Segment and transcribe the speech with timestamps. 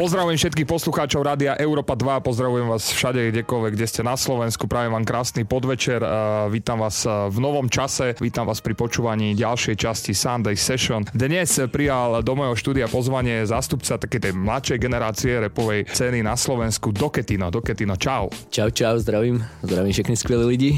[0.00, 4.96] Pozdravujem všetkých poslucháčov Rádia Európa 2, pozdravujem vás všade, kdekoľvek, kde ste na Slovensku, prajem
[4.96, 6.00] vám krásny podvečer,
[6.48, 11.04] vítam vás v novom čase, vítam vás pri počúvaní ďalšej časti Sunday Session.
[11.12, 16.96] Dnes prijal do mojho štúdia pozvanie zástupca také tej mladšej generácie repovej ceny na Slovensku,
[16.96, 17.52] Doketino.
[17.52, 18.32] Doketino, čau.
[18.48, 20.70] Čau, čau, zdravím, zdravím všetkých skvelých ľudí.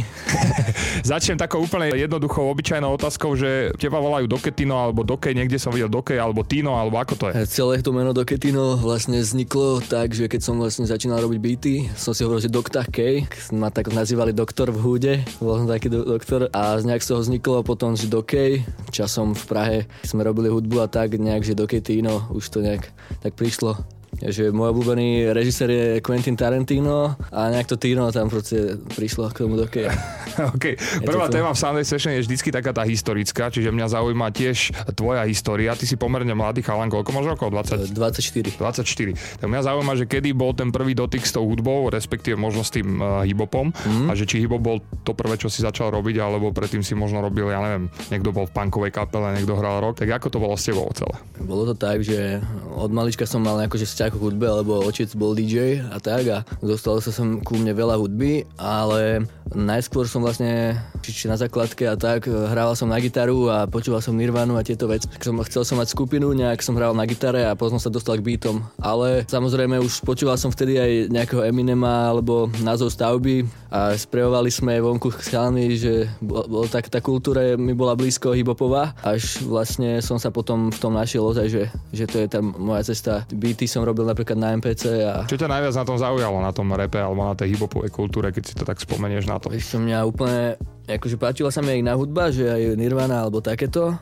[1.15, 5.87] Začnem takou úplne jednoduchou, obyčajnou otázkou, že teba volajú Doketino, alebo Dokej, niekde som videl
[5.87, 7.47] Dokej, alebo Tino, alebo ako to je?
[7.47, 11.75] Celé to meno Doketino vlastne vlastne vzniklo tak, že keď som vlastne začínal robiť beaty,
[12.01, 12.89] som si hovoril, že Dr.
[12.89, 17.13] K, ma tak nazývali doktor v húde, bol som taký do- doktor a nejak z
[17.13, 21.45] toho vzniklo potom, že do K, časom v Prahe sme robili hudbu a tak nejak,
[21.45, 22.89] že do Tino, už to nejak
[23.21, 23.85] tak prišlo
[24.21, 29.49] že môj obľúbený režisér je Quentin Tarantino a nejak to Tino tam proste prišlo k
[29.49, 29.65] tomu do
[30.57, 30.65] OK.
[31.05, 35.25] Prvá téma v Sunday Session je vždycky taká tá historická, čiže mňa zaujíma tiež tvoja
[35.25, 35.73] história.
[35.73, 37.49] Ty si pomerne mladý chalan, koľko máš rokov?
[37.53, 37.93] 20?
[37.93, 38.61] 24.
[38.61, 39.41] 24.
[39.41, 42.73] Tak mňa zaujíma, že kedy bol ten prvý dotyk s tou hudbou, respektíve možno s
[42.73, 44.09] tým uh, hibopom mm.
[44.09, 47.21] a že či hibop bol to prvé, čo si začal robiť, alebo predtým si možno
[47.21, 50.01] robil, ja neviem, niekto bol v punkovej kapele, niekto hral rock.
[50.01, 51.17] Tak ako to bolo s tebou celé?
[51.45, 52.41] Bolo to tak, že
[52.73, 56.43] od malička som mal akože vzťah k hudbe, lebo otec bol DJ a tak a
[56.59, 59.23] dostalo sa som ku mne veľa hudby, ale
[59.55, 60.75] najskôr som vlastne
[61.07, 64.91] či, na základke a tak hrával som na gitaru a počúval som Nirvanu a tieto
[64.91, 65.07] veci.
[65.23, 68.27] Som, chcel som mať skupinu, nejak som hral na gitare a potom sa dostal k
[68.27, 68.65] beatom.
[68.83, 74.83] Ale samozrejme už počúval som vtedy aj nejakého Eminema alebo názov stavby a sprejovali sme
[74.83, 80.03] vonku s chalami, že bol, bol tak, tá kultúra mi bola blízko hibopová, až vlastne
[80.03, 81.63] som sa potom v tom našiel ozaj, že,
[81.93, 83.29] že to je tá moja cesta.
[83.31, 84.83] Beaty som robil napríklad na MPC.
[85.05, 85.29] A...
[85.29, 88.43] Čo ťa najviac na tom zaujalo, na tom repe alebo na tej hiphopovej kultúre, keď
[88.49, 89.53] si to tak spomenieš na to?
[89.53, 90.57] Ešte mňa úplne,
[90.89, 93.93] akože páčila sa mi aj na hudba, že aj Nirvana alebo takéto,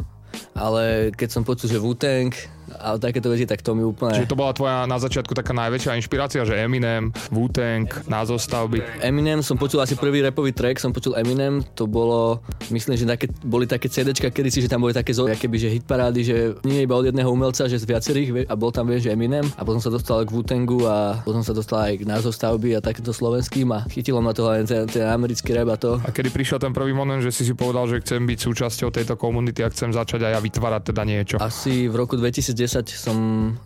[0.54, 2.30] ale keď som počul, že Wu-Tang,
[2.78, 4.14] a takéto veci, tak to mi úplne...
[4.14, 8.82] Čiže to bola tvoja na začiatku taká najväčšia inšpirácia, že Eminem, Wu-Tang, názov stavby.
[9.02, 13.26] Eminem som počul asi prvý repový track, som počul Eminem, to bolo, myslím, že také,
[13.42, 16.36] boli také CDčka kedysi, že tam boli také keby, že hitparády, že
[16.66, 19.80] nie iba od jedného umelca, že z viacerých a bol tam, vieš, Eminem a potom
[19.80, 23.68] sa dostal k Wu-Tangu a potom sa dostal aj k názov stavby a takéto slovenským
[23.72, 25.96] a chytilo ma to hlavne ten, ten americký rap a to.
[26.02, 29.14] A kedy prišiel ten prvý moment, že si si povedal, že chcem byť súčasťou tejto
[29.16, 31.36] komunity a chcem začať aj ja vytvárať teda niečo?
[31.40, 33.16] Asi v roku 2010 som,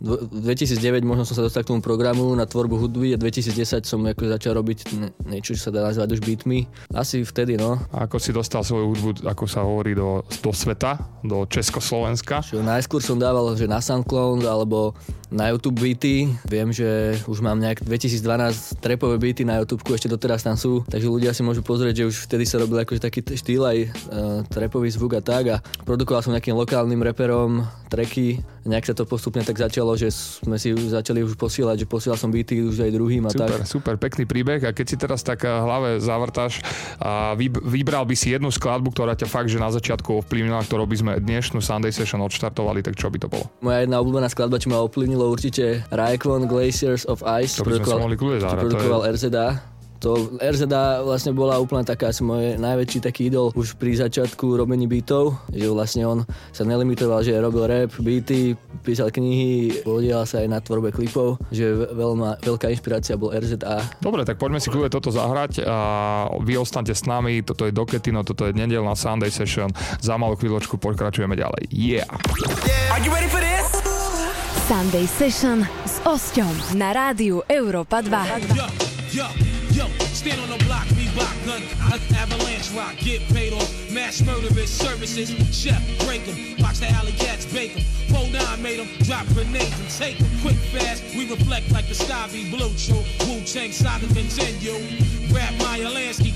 [0.02, 4.28] 2009 možno som sa dostal k tomu programu na tvorbu hudby a 2010 som ako
[4.28, 4.92] začal robiť
[5.26, 6.68] niečo, čo sa dá nazvať už beatmi.
[6.92, 7.80] Asi vtedy, no.
[7.90, 12.44] A ako si dostal svoju hudbu, ako sa hovorí, do, do sveta, do Československa?
[12.44, 14.92] Čo najskôr som dával, že na SoundCloud alebo
[15.34, 16.30] na YouTube beaty.
[16.46, 21.10] Viem, že už mám nejak 2012 trapové beaty na YouTube, ešte doteraz tam sú, takže
[21.10, 23.90] ľudia si môžu pozrieť, že už vtedy sa robil akože taký štýl aj uh,
[24.46, 28.38] trapový zvuk a tak a produkoval som nejakým lokálnym reperom tracky.
[28.64, 32.32] Nejak sa to postupne tak začalo, že sme si začali už posielať, že posielal som
[32.32, 33.68] beaty už aj druhým a super, tak.
[33.68, 36.64] Super, pekný príbeh a keď si teraz tak v hlave zavrtáš
[36.96, 37.36] a
[37.68, 41.12] vybral by si jednu skladbu, ktorá ťa fakt, že na začiatku ovplyvnila, ktorou by sme
[41.20, 43.44] dnešnú Sunday Session odštartovali, tak čo by to bolo?
[43.60, 47.80] Moja jedna obľúbená skladba, čo ma ovplyvnilo bolo určite Raekwon Glaciers of Ice, to by
[47.80, 49.10] sme sa mohli zahrať, produkoval je...
[49.16, 49.48] RZA
[50.04, 54.84] to RZA vlastne bola úplne taká asi môj najväčší taký idol už pri začiatku robení
[54.84, 56.18] beatov, že vlastne on
[56.52, 58.52] sa nelimitoval, že robil rap, beaty,
[58.84, 64.04] písal knihy, podielal sa aj na tvorbe klipov, že veľma, veľká inšpirácia bol RZA.
[64.04, 65.76] Dobre, tak poďme si kľúve toto zahrať a
[66.36, 69.72] vy ostaňte s nami, toto je Doketino, toto je nedelná Sunday Session,
[70.04, 71.72] za malú chvíľočku pokračujeme ďalej.
[71.72, 72.04] Yeah!
[72.68, 72.92] yeah.
[72.92, 73.83] Are you ready for this?
[74.64, 78.56] Sunday Session s Osťom na rádiu Európa 2.
[78.56, 78.64] Yo,
[79.12, 79.28] yo,
[79.76, 79.84] yo,
[80.16, 81.60] stand on the block, Reebok gun,
[81.92, 84.24] uh, avalanche rock, get paid off, mass
[84.64, 85.76] services, chef,
[86.08, 89.92] break them, watch the alley cats bake them, Four nine made them drop grenades and
[89.92, 94.80] take them quick fast, we reflect like the sky be blue, true, Wu-Tang saga continue,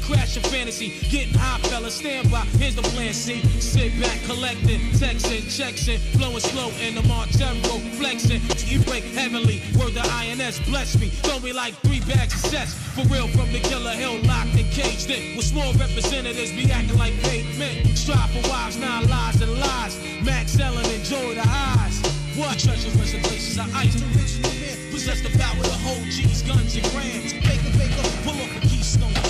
[0.09, 4.81] crash your fantasy, getting high fella, stand by, here's the plan, see, sit back, collecting,
[4.97, 10.61] texting, checks in, flowing slow in the Montero, flexing, you break heavenly, word the INS,
[10.61, 14.17] bless me, throw me like three bags of sets, for real from the killer hill,
[14.25, 18.79] locked and caged in, with small representatives be acting like paid men, strive for wives,
[18.79, 22.01] nine lies and lies, Max Ellen, enjoy the eyes,
[22.33, 22.59] what?
[22.59, 27.35] Treasures, reservations are ice, original man, possess the power to hold G's, guns and grams,
[27.45, 29.28] baker, baker, pull off a keystone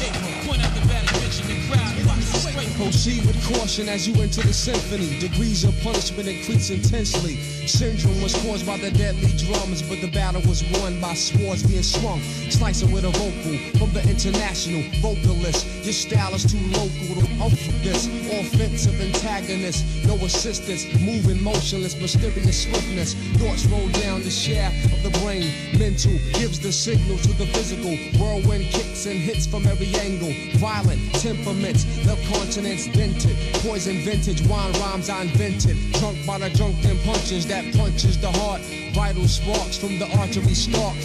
[0.58, 1.87] the batting pitch in the crowd.
[2.58, 5.18] Proceed with caution as you enter the symphony.
[5.20, 7.36] Degrees of punishment increase intensely.
[7.66, 11.84] Syndrome was caused by the deadly drums, but the battle was won by swords being
[11.84, 12.20] swung.
[12.50, 15.66] Slicing with a vocal from the international vocalist.
[15.84, 18.06] Your style is too local to offer this.
[18.30, 20.84] Offensive antagonist, no assistance.
[21.00, 23.14] Moving motionless, mysterious swiftness.
[23.38, 25.78] Thoughts roll down the shaft of the brain.
[25.78, 27.94] Mental gives the signal to the physical.
[28.20, 30.32] Whirlwind kicks and hits from every angle.
[30.58, 32.16] Violent temperaments, the
[32.48, 33.36] continent's dented.
[33.62, 35.76] Poison vintage, wine rhymes I invented.
[35.92, 38.62] Drunk by the drunken punches that punches the heart.
[38.94, 40.96] Vital sparks from the artery stalk.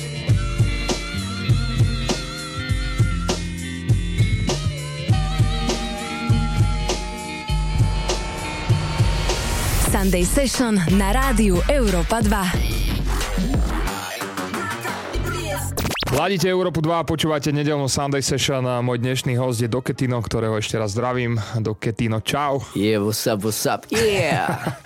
[9.91, 12.72] Sunday Session na rádiu Europa 2.
[16.13, 20.54] Hladíte Európu 2 a počúvate nedelnú Sunday Session a môj dnešný host je Doketino, ktorého
[20.62, 21.42] ešte raz zdravím.
[21.57, 22.62] Doketino, čau.
[22.77, 24.77] Yeah, what's up, what's up, yeah.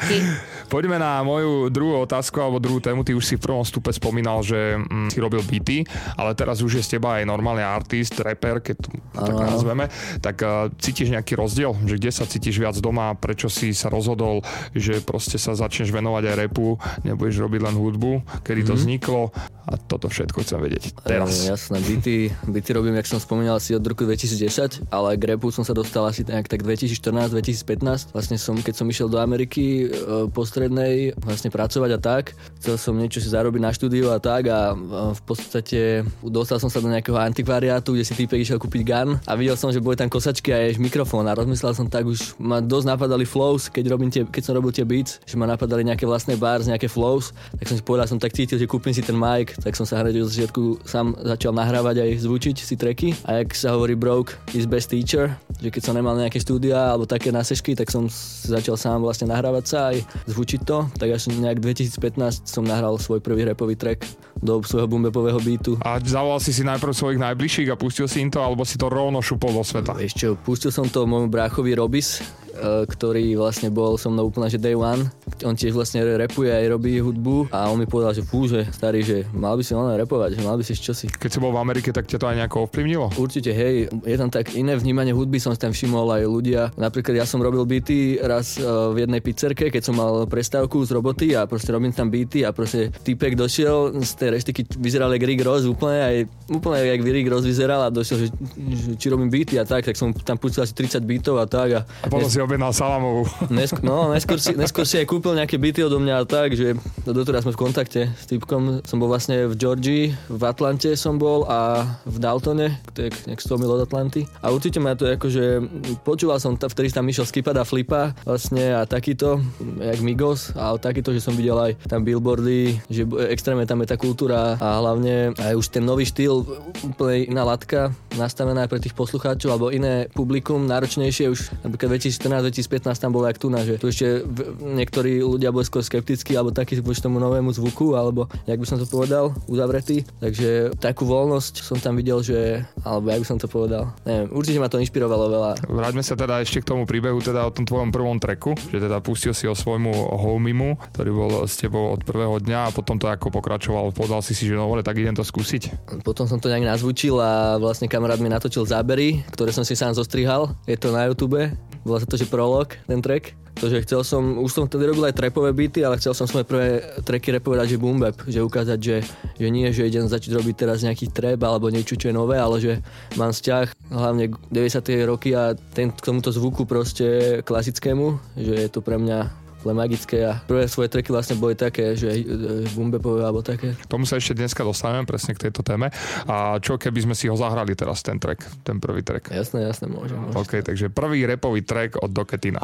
[0.71, 3.03] Poďme na moju druhú otázku alebo druhú tému.
[3.03, 5.83] Ty už si v prvom stupe spomínal, že mm, si robil beaty,
[6.15, 9.91] ale teraz už je z teba aj normálny artist, rapper, keď to tak nazveme.
[10.23, 11.75] Tak uh, cítiš nejaký rozdiel?
[11.83, 13.11] Že kde sa cítiš viac doma?
[13.19, 18.11] Prečo si sa rozhodol, že proste sa začneš venovať aj repu, nebudeš robiť len hudbu?
[18.47, 18.67] Kedy mm-hmm.
[18.71, 18.79] to mhm.
[18.79, 19.23] vzniklo?
[19.67, 21.16] A toto všetko chcem vedieť teraz.
[21.25, 25.49] E, jasné, byty, byty robím, jak som spomínal, asi od roku 2010, ale k repu
[25.49, 28.13] som sa dostal asi tak, tak 2014-2015.
[28.13, 32.77] Vlastne som, keď som išiel do Ameriky e, po strednej vlastne pracovať a tak, chcel
[32.77, 34.77] som niečo si zarobiť na štúdiu a tak a
[35.13, 39.33] v podstate dostal som sa do nejakého antikvariátu, kde si týpek išiel kúpiť gun a
[39.33, 42.61] videl som, že boli tam kosačky a aj mikrofón a rozmyslel som tak, už ma
[42.61, 46.05] dosť napadali flows, keď, robím tie, keď som robil tie beats, že ma napadali nejaké
[46.05, 49.17] vlastné bars, nejaké flows, tak som si povedal, som tak cítil, že kúpim si ten
[49.17, 53.13] mic, tak som sa hneď od začiatku sám začal nahrávať aj zvučiť si treky.
[53.23, 57.05] A jak sa hovorí broke is best teacher, že keď som nemal nejaké štúdia alebo
[57.05, 58.09] také nasešky, tak som
[58.43, 60.89] začal sám vlastne nahrávať sa aj zvučiť to.
[60.97, 64.03] Tak až nejak 2015 som nahral svoj prvý repový track
[64.41, 65.77] do svojho bumbepového beatu.
[65.85, 68.89] A zavolal si si najprv svojich najbližších a pustil si im to, alebo si to
[68.89, 69.95] rovno šupol do sveta?
[69.97, 72.25] Ešte, pustil som to môjmu bráchovi Robis,
[72.57, 75.05] E, ktorý vlastne bol so mnou úplne, že day one.
[75.45, 79.03] On tiež vlastne repuje aj robí hudbu a on mi povedal, že fú, že starý,
[79.03, 81.05] že mal by si len repovať, že mal by si čosi.
[81.11, 83.13] Keď si bol v Amerike, tak ťa to aj nejako ovplyvnilo?
[83.19, 86.61] Určite, hej, je tam tak iné vnímanie hudby, som si tam všimol aj ľudia.
[86.79, 90.95] Napríklad ja som robil beaty raz e, v jednej pizzerke, keď som mal prestávku z
[90.95, 95.23] roboty a proste robím tam beaty a proste typek došiel z tej reštiky, vyzeral jak
[95.27, 96.15] Rick Ross úplne, aj
[96.47, 99.99] úplne jak Rick Ross vyzeral a došiel, že, že či robím beaty a tak, tak
[99.99, 101.69] som tam pustil asi 30 beatov a tak.
[101.75, 103.27] A, a potom si objednal salamovú.
[103.51, 106.75] Nesk- no, neskôr si, neskôr si aj kúpil nejaké byty odo mňa tak, že
[107.05, 108.83] doteraz sme v kontakte s typkom.
[108.83, 113.39] Som bol vlastne v Georgii, v Atlante som bol a v Daltone, to je nejak
[113.39, 114.27] 100 mil od Atlanty.
[114.43, 115.63] A určite ma to akože,
[116.03, 119.39] počúval som, vtedy tam išiel Skipada Flipa vlastne a takýto,
[119.79, 123.97] jak Migos, a takýto, že som videl aj tam billboardy, že extrémne tam je tá
[123.99, 126.43] kultúra a hlavne aj už ten nový štýl,
[126.83, 132.97] úplne iná latka nastavená pre tých poslucháčov alebo iné publikum, náročnejšie už napríklad 2014 2015
[132.97, 134.25] tam bolo jak tu na, že tu ešte
[134.61, 138.77] niektorí ľudia boli skôr skeptickí alebo taký voči tomu novému zvuku, alebo jak by som
[138.77, 140.07] to povedal, uzavretý.
[140.21, 144.59] Takže takú voľnosť som tam videl, že, alebo jak by som to povedal, neviem, určite
[144.61, 145.51] ma to inšpirovalo veľa.
[145.67, 149.01] Vráťme sa teda ešte k tomu príbehu, teda o tom tvojom prvom treku, že teda
[149.01, 153.09] pustil si o svojmu homimu, ktorý bol s tebou od prvého dňa a potom to
[153.09, 155.89] ako pokračoval, povedal si si, že no tak idem to skúsiť.
[156.05, 159.97] Potom som to nejak nazvučil a vlastne kamarát mi natočil zábery, ktoré som si sám
[159.97, 160.53] zostrihal.
[160.69, 161.39] Je to na YouTube,
[161.81, 163.46] volá sa to, že prolog, ten track.
[163.65, 166.85] Že chcel som, už som vtedy robil aj trapové beaty, ale chcel som svoje prvé
[167.01, 168.97] tracky repovať, že boom bap, že ukázať, že,
[169.41, 172.61] že nie, že idem začať robiť teraz nejaký trap alebo niečo, čo je nové, ale
[172.61, 172.79] že
[173.17, 175.09] mám vzťah hlavne 90.
[175.09, 180.23] roky a ten, k tomuto zvuku proste klasickému, že je to pre mňa úplne magické
[180.23, 182.23] a prvé svoje treky vlastne boli také, že e,
[182.71, 183.75] bumbepové alebo také.
[183.75, 185.91] K tomu sa ešte dneska dostaneme presne k tejto téme.
[186.29, 189.35] A čo keby sme si ho zahrali teraz, ten track, ten prvý track?
[189.35, 190.15] Jasné, jasné, môžem.
[190.15, 190.39] môžem.
[190.39, 192.63] OK, takže prvý repový track od Doketina.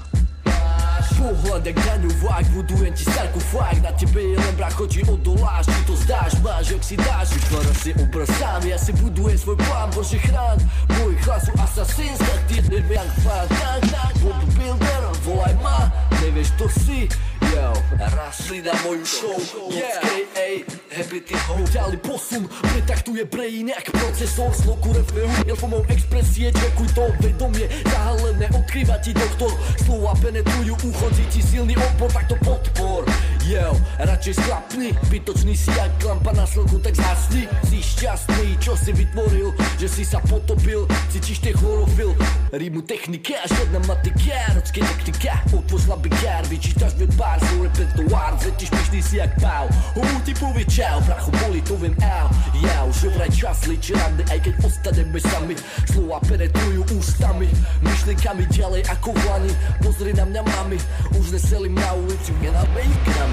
[1.17, 5.95] Pohled jak daňovák, budujem ti sarkofág Na tebe je len brach, chodí odoláš Ty to
[5.95, 10.19] zdáš, máš, jak si dáš Vytváram si obraz sám, ja si budujem svoj plán Bože
[10.19, 10.57] chrán,
[10.99, 15.91] môj hlasu asasín Tak ty neviem, jak pán, tak, tak Bodybuilder, volaj ma,
[16.23, 17.11] nevieš to si
[17.53, 17.73] Yo,
[18.17, 19.37] raz si na moju show.
[19.69, 20.01] Yeah.
[20.33, 26.89] ej, happy ty ho Ďalej posun, pretaktuje brain jak procesor Sloku reflehu, formou expresie Čekuj
[26.97, 29.53] to vedomie, zahalené Odkrýva ti doktor,
[29.85, 33.05] slova penetrujú ucho Cíti silný odpor, tak to podpor
[33.43, 37.43] Yo, radšej sklapni, bytočný si jak lampa na slnku, tak zhasni.
[37.67, 42.15] Si šťastný, čo si vytvoril, že si sa potopil Cítiš tie chlorofil,
[42.55, 48.71] rímu technika Žiadna matika, rodské taktika Otvor slabý kár, vyčítaš dve pár Svoj repertoár, zletíš
[48.71, 49.67] pyšný si jak pál.
[49.99, 52.31] Homu ti povie čau, prachu boli, to viem au
[52.63, 55.59] Ja už vraj čas liči rande, aj keď ostaneme sami.
[55.91, 57.51] Slova penetrujú ústami,
[57.83, 59.51] myšlienkami ďalej ako vlani
[59.83, 60.79] Pozri na mňa mami,
[61.19, 63.32] už neselím na ulici, yeah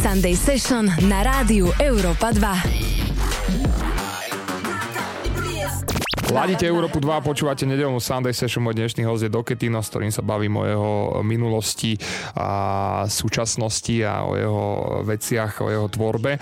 [0.00, 2.90] Sunday Session na rádiu Europa 2.
[6.30, 8.62] Ladíte Európu 2 a počúvate nedelnú Sunday Session.
[8.62, 10.92] Môj dnešný host je Doketino, s ktorým sa bavím o jeho
[11.26, 11.98] minulosti
[12.38, 14.66] a súčasnosti a o jeho
[15.02, 16.38] veciach, o jeho tvorbe.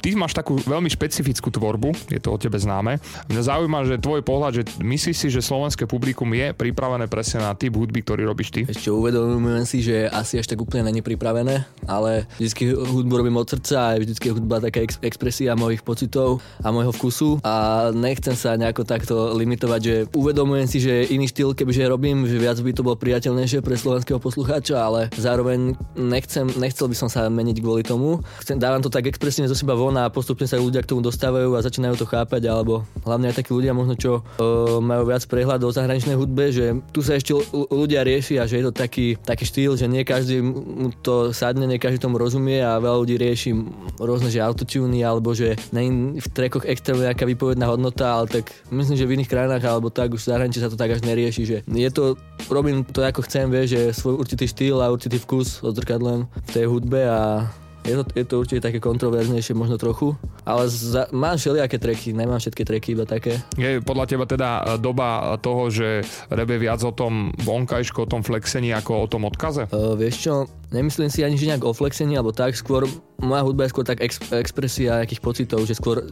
[0.00, 2.96] Ty máš takú veľmi špecifickú tvorbu, je to o tebe známe.
[3.28, 7.52] Mňa zaujíma, že tvoj pohľad, že myslíš si, že slovenské publikum je pripravené presne na
[7.52, 8.60] typ hudby, ktorý robíš ty?
[8.64, 13.52] Ešte uvedomujem si, že asi až tak úplne není pripravené, ale vždy hudbu robím od
[13.52, 18.56] srdca a vždy hudba taká ex- expresia mojich pocitov a môjho vkusu a nechcem sa
[18.56, 22.80] nejako takto limitovať, že uvedomujem si, že iný štýl, kebyže robím, že viac by to
[22.80, 28.24] bolo priateľnejšie pre slovenského poslucháča, ale zároveň nechcem, nechcel by som sa meniť kvôli tomu.
[28.40, 31.02] Chcem, dávam to tak expresívne zo seba von von a postupne sa ľudia k tomu
[31.02, 35.26] dostávajú a začínajú to chápať, alebo hlavne aj takí ľudia možno, čo uh, majú viac
[35.26, 37.34] prehľad o zahraničnej hudbe, že tu sa ešte
[37.74, 41.82] ľudia riešia, že je to taký, taký štýl, že nie každý mu to sadne, nie
[41.82, 43.50] každý tomu rozumie a veľa ľudí rieši
[43.98, 48.94] rôzne, že autotuny, alebo že nie v trekoch extrémne nejaká výpovedná hodnota, ale tak myslím,
[48.94, 51.56] že v iných krajinách alebo tak už v zahraničí sa to tak až nerieši, že
[51.66, 52.14] je to,
[52.46, 56.70] robím to ako chcem, vie, že svoj určitý štýl a určitý vkus odzrkadlem v tej
[56.70, 57.50] hudbe a
[57.84, 60.16] je to, je to určite také kontroverznejšie možno trochu,
[60.50, 63.38] ale za, mám všelijaké treky, nemám všetky treky, iba také.
[63.54, 68.26] Je podľa teba teda e, doba toho, že rebe viac o tom vonkajšku, o tom
[68.26, 69.70] flexení ako o tom odkaze?
[69.70, 70.34] Uh, vieš čo,
[70.74, 72.86] nemyslím si ani, že nejak o flexení alebo tak, skôr
[73.20, 76.08] moja hudba je skôr tak ex- expresia nejakých pocitov, že skôr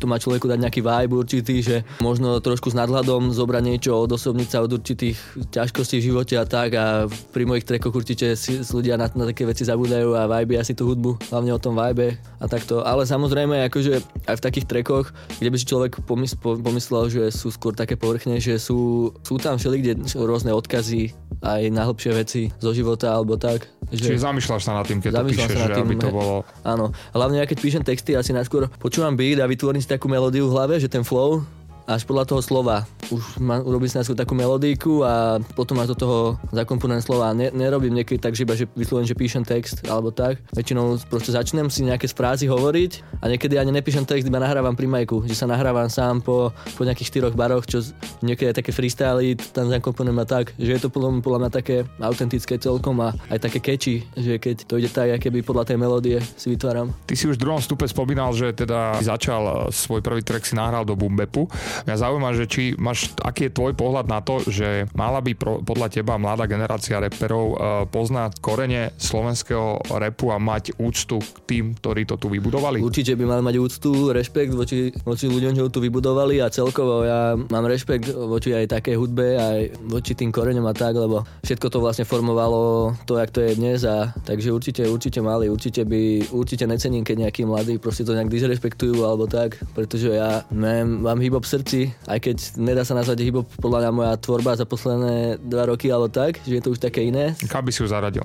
[0.00, 4.10] to má človeku dať nejaký vibe určitý, že možno trošku s nadhľadom zobrať niečo od
[4.16, 5.18] osobnica, od určitých
[5.52, 9.44] ťažkostí v živote a tak a pri mojich trekoch určite si ľudia na, na také
[9.44, 12.80] veci zabúdajú a vibe asi tú hudbu, hlavne o tom vibe a takto.
[12.80, 17.52] Ale samozrejme, akože aj v takých trekoch, kde by si človek pomysl, pomyslel, že sú
[17.52, 21.12] skôr také povrchnejšie, sú, sú tam všeli, kde rôzne odkazy
[21.44, 23.68] aj na hlbšie veci zo života alebo tak.
[23.92, 24.16] Že...
[24.16, 27.44] Čiže zamýšľaš sa nad tým, keď to píšeš, že tým, aby to bolo Áno, hlavne
[27.44, 30.80] ja keď píšem texty, asi najskôr počúvam beat a vytvorím si takú melódiu v hlave,
[30.80, 31.44] že ten flow
[31.86, 32.82] až podľa toho slova.
[33.14, 36.18] Už ma, urobím si takú melodíku a potom až do toho
[36.50, 37.30] zakomponujem slova.
[37.32, 40.42] Ne, nerobím niekedy tak, že iba že vyslovene, že píšem text alebo tak.
[40.52, 44.90] Väčšinou proste začnem si nejaké frázy hovoriť a niekedy ani nepíšem text, iba nahrávam pri
[44.90, 47.86] majku, že sa nahrávam sám po, po nejakých štyroch baroch, čo
[48.26, 52.58] niekedy také freestyly tam zakomponujem a tak, že je to podľa, podľa mňa také autentické
[52.58, 56.18] celkom a aj také catchy, že keď to ide tak, aké by podľa tej melódie
[56.34, 56.90] si vytváram.
[57.06, 60.82] Ty si už v druhom stupe spomínal, že teda začal svoj prvý track si nahral
[60.82, 61.46] do Bumbepu.
[61.84, 65.60] Mňa zaujíma, že či máš, aký je tvoj pohľad na to, že mala by pro,
[65.60, 71.64] podľa teba mladá generácia reperov uh, poznať korene slovenského repu a mať úctu k tým,
[71.76, 72.80] ktorí to tu vybudovali?
[72.80, 77.34] Určite by mali mať úctu, rešpekt voči, voči ľuďom, čo tu vybudovali a celkovo ja
[77.36, 79.58] mám rešpekt voči aj také hudbe, aj
[79.90, 83.82] voči tým koreňom a tak, lebo všetko to vlastne formovalo to, jak to je dnes
[83.84, 88.30] a takže určite, určite mali, určite by, určite necením, keď nejakí mladí proste to nejak
[88.30, 93.26] disrespektujú alebo tak, pretože ja mám, mám hip-hop v srdci, aj keď nedá sa nazvať
[93.26, 96.78] hip podľa mňa moja tvorba za posledné dva roky alebo tak, že je to už
[96.78, 97.34] také iné.
[97.50, 98.22] Kam by si ju zaradil?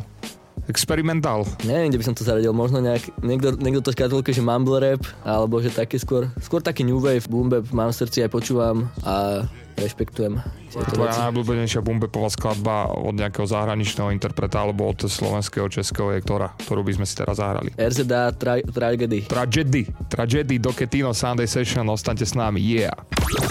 [0.70, 1.48] Experimentál.
[1.66, 2.54] Neviem, kde by som to zaradil.
[2.54, 6.86] Možno nejak, niekto, niekto to skatolke, že mumble rap, alebo že také skôr, skôr taký
[6.86, 9.46] new wave, boom bap, mám v srdci aj počúvam a
[9.82, 10.38] rešpektujem.
[10.72, 16.86] Tvoja najobľúbenejšia bumbepová skladba od nejakého zahraničného interpreta alebo od slovenského, českého je ktorá, ktorú
[16.86, 17.76] by sme si teraz zahrali?
[17.76, 19.28] RZA tra- Tragedy.
[19.28, 19.84] Tragedy.
[20.08, 21.84] Tragedy do Ketino Sunday Session.
[21.92, 22.64] Ostaňte s nami.
[22.64, 22.96] Yeah.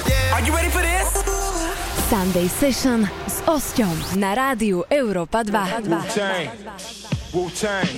[0.08, 0.36] yeah.
[0.38, 1.19] Are you ready for this?
[2.10, 5.86] Sunday Session s Osťom na rádiu Europa 2.
[5.86, 6.50] Wu-Tang,
[7.30, 7.90] Wu-Tang,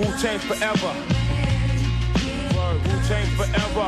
[0.00, 0.92] Wu-Tang forever.
[2.56, 3.86] Wu-Tang forever.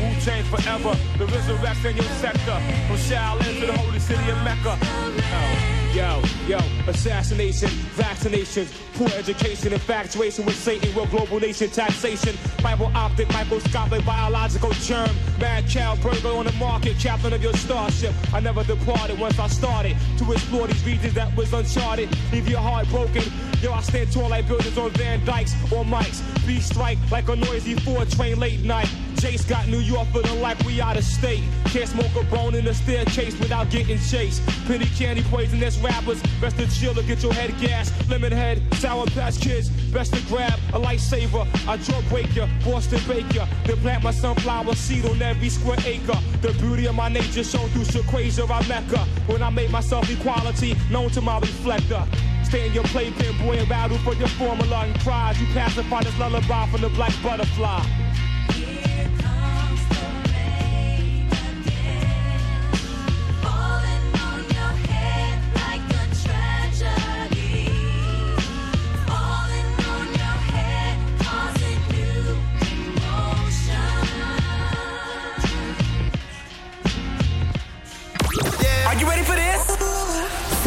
[0.00, 0.96] Wu-Tang forever.
[1.20, 2.56] The resurrection your sector.
[2.88, 4.80] From Shaolin to the holy city of Mecca.
[4.80, 5.79] Oh.
[5.92, 13.28] Yo, yo, assassination, vaccinations, poor education, infatuation with Satan, world global nation taxation, Bible optic,
[13.32, 18.14] microscopic, biological germ, mad cow burger on the market, captain of your starship.
[18.32, 22.08] I never departed once I started to explore these regions that was uncharted.
[22.30, 23.24] Leave your heart broken.
[23.60, 26.22] Yo, I stand tall like buildings on Van Dykes or Mikes.
[26.46, 28.88] Beat strike like a noisy four train late night.
[29.16, 31.42] Jace got New York feeling like we out of state.
[31.66, 34.42] Can't smoke a bone in the staircase without getting chased.
[34.66, 36.22] Penny candy poisonous rappers.
[36.40, 37.92] Best to chill or get your head gas.
[38.08, 39.68] Lemon head, sour patch kids.
[39.92, 41.46] Best to grab a lightsaber.
[41.84, 43.46] Draw break ya, Boston Baker.
[43.64, 46.18] Then plant my sunflower seed on every square acre.
[46.42, 48.98] The beauty of my nature shown through Shaquasia, I Mecca.
[49.26, 52.04] When I make myself equality known to my reflector.
[52.44, 55.40] Stay in your playpen, boy, and battle for your formula and cries.
[55.40, 57.84] You pacify this lullaby from the black butterfly.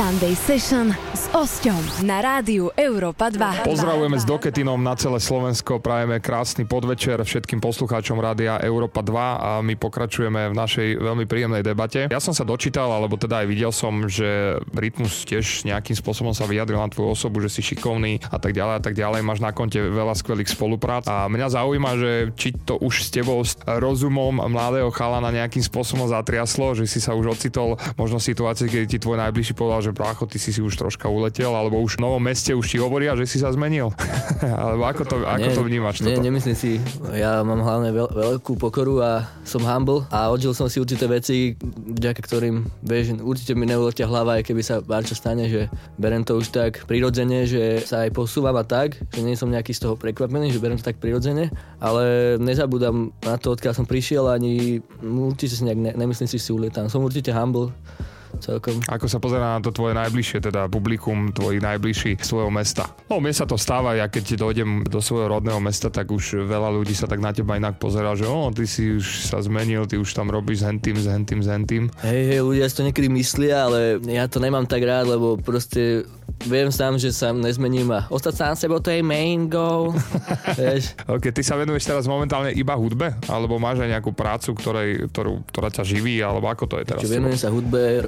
[0.04, 0.94] Sunday Session
[1.34, 3.66] Osťom na rádiu Európa 2.
[3.66, 9.58] Pozdravujeme s Doketinom na celé Slovensko, prajeme krásny podvečer všetkým poslucháčom rádia Európa 2 a
[9.66, 12.06] my pokračujeme v našej veľmi príjemnej debate.
[12.14, 16.46] Ja som sa dočítal, alebo teda aj videl som, že Rytmus tiež nejakým spôsobom sa
[16.46, 19.26] vyjadril na tvoju osobu, že si šikovný a tak ďalej a tak ďalej.
[19.26, 23.42] Máš na konte veľa skvelých spoluprác a mňa zaujíma, že či to už s tebou
[23.42, 28.70] s rozumom mladého chalana nejakým spôsobom zatriaslo, že si sa už ocitol možno v situácii,
[28.70, 31.96] keď ti tvoj najbližší povedal, že brácho, ty si si už troška uletel, alebo už
[31.96, 33.96] v novom meste už ti hovoria, že si sa zmenil.
[34.62, 36.04] alebo ako to, ako to vnímaš?
[36.04, 36.28] Nie, toto?
[36.28, 36.84] nemyslím si.
[37.16, 39.12] Ja mám hlavne veľ, veľkú pokoru a
[39.48, 44.44] som humble a odžil som si určité veci, vďaka ktorým, vieš, určite mi neuletia hlava,
[44.44, 48.56] aj keby sa čo stane, že berem to už tak prirodzene, že sa aj posúvam
[48.60, 52.36] a tak, že nie som nejaký z toho prekvapený, že berem to tak prirodzene, ale
[52.40, 56.52] nezabúdam na to, odkiaľ som prišiel, ani určite si nejak ne, nemyslím si, že si
[56.52, 56.88] ulietam.
[56.92, 57.72] Som určite humble,
[58.40, 58.82] celkom.
[58.90, 62.90] Ako sa pozerá na to tvoje najbližšie, teda publikum, tvoji najbližší svojho mesta?
[63.10, 66.70] No, mne sa to stáva, ja keď dojdem do svojho rodného mesta, tak už veľa
[66.74, 70.00] ľudí sa tak na teba inak pozerá, že o, ty si už sa zmenil, ty
[70.00, 71.84] už tam robíš s hentým, s hentým, s hentým.
[72.02, 76.08] Hej, hej, ľudia si to niekedy myslia, ale ja to nemám tak rád, lebo proste
[76.44, 79.96] viem sám, že sa nezmením a ostať sám sebou to je main goal.
[80.60, 80.98] Vieš?
[81.08, 83.16] Ok, ty sa venuješ teraz momentálne iba hudbe?
[83.28, 86.20] Alebo máš aj nejakú prácu, ktorej, ktorú, ktorá ťa živí?
[86.20, 87.02] Alebo ako to je teraz?
[87.04, 88.08] Čiže venujem sa hudbe,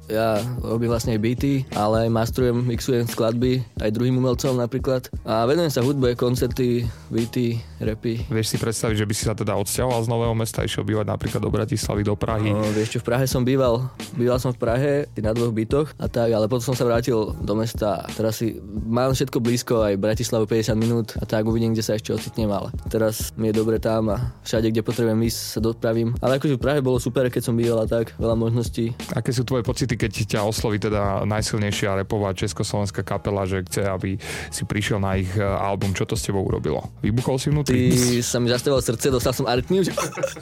[0.11, 5.07] ja robím vlastne aj beaty, ale aj mastrujem, mixujem skladby, aj druhým umelcom napríklad.
[5.23, 8.27] A venujem sa hudbe, koncerty, beaty, rapy.
[8.29, 11.41] Vieš si predstaviť, že by si sa teda odsťahoval z Nového mesta, išiel bývať napríklad
[11.41, 12.51] do Bratislavy, do Prahy?
[12.53, 13.89] No, vieš čo, v Prahe som býval.
[14.13, 17.53] Býval som v Prahe na dvoch bytoch a tak, ale potom som sa vrátil do
[17.57, 21.95] mesta teraz si mám všetko blízko, aj Bratislavu 50 minút a tak uvidím, kde sa
[21.95, 26.15] ešte ocitnem, ale teraz mi je dobre tam a všade, kde potrebujem ísť, sa dopravím.
[26.19, 28.93] Ale akože v Prahe bolo super, keď som býval a tak, veľa možností.
[29.15, 34.17] Aké sú tvoje pocity, keď ťa osloví teda najsilnejšia repová československá kapela, že chce, aby
[34.49, 36.81] si prišiel na ich e, album, čo to s tebou urobilo?
[37.05, 37.77] Vybuchol si Ty vnútri?
[38.25, 39.85] sa mi zastavilo srdce, dostal som arytmiu.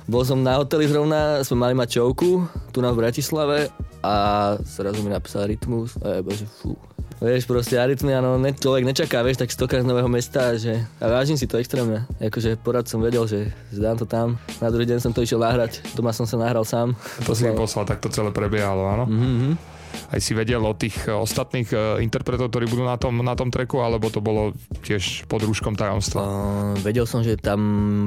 [0.07, 3.67] Bol som na hoteli zrovna, sme mali mať čovku, tu na Bratislave
[3.99, 4.15] a
[4.63, 6.79] zrazu mi napísal rytmus a ja bože, fú.
[7.19, 11.11] Vieš, proste arytmia, no ne, človek nečaká, vieš, tak stokrát z nového mesta, že a
[11.11, 12.07] vážim si to extrémne.
[12.15, 15.83] Akože porad som vedel, že zdám to tam, na druhý deň som to išiel nahrať,
[15.99, 16.95] doma som sa nahral sám.
[17.27, 19.05] To si mi poslal, tak to celé prebiehalo, áno?
[19.11, 19.51] Mhm.
[20.15, 23.49] Aj si vedel o tých e, ostatných e, interpretov, ktorí budú na tom, na tom
[23.51, 24.55] treku, alebo to bolo
[24.85, 26.21] tiež pod rúškom tajomstva?
[26.23, 27.59] Uh, vedel som, že tam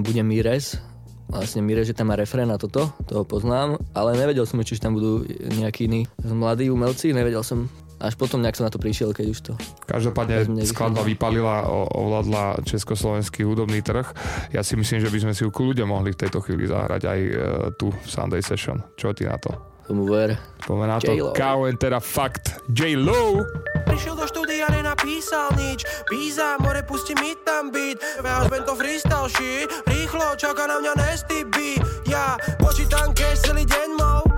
[0.06, 0.78] bude Mires,
[1.26, 4.94] vlastne Mires, že tam má refrén na toto, toho poznám, ale nevedel som, či tam
[4.94, 5.26] budú
[5.58, 7.66] nejakí iní mladí umelci, nevedel som.
[8.02, 9.52] Až potom nejak som na to prišiel, keď už to...
[9.86, 14.10] Každopádne skladba vypalila, ovládla československý hudobný trh.
[14.50, 17.20] Ja si myslím, že by sme si ju kľudne mohli v tejto chvíli zahrať aj
[17.22, 17.32] e,
[17.78, 18.82] tu v Sunday Session.
[18.98, 19.54] Čo ty na to?
[19.86, 20.34] Tomu ver.
[20.66, 21.14] Poďme na to.
[21.30, 22.58] KON teda fakt.
[22.74, 23.46] J-Lo!
[23.86, 29.28] Prišiel do štúdia, nenapísal nič Píza, more, pusti mi tam beat Ja už to freestyle
[29.28, 34.31] shit Rýchlo, čaká na mňa nesty beat Ja počítam cash celý deň mou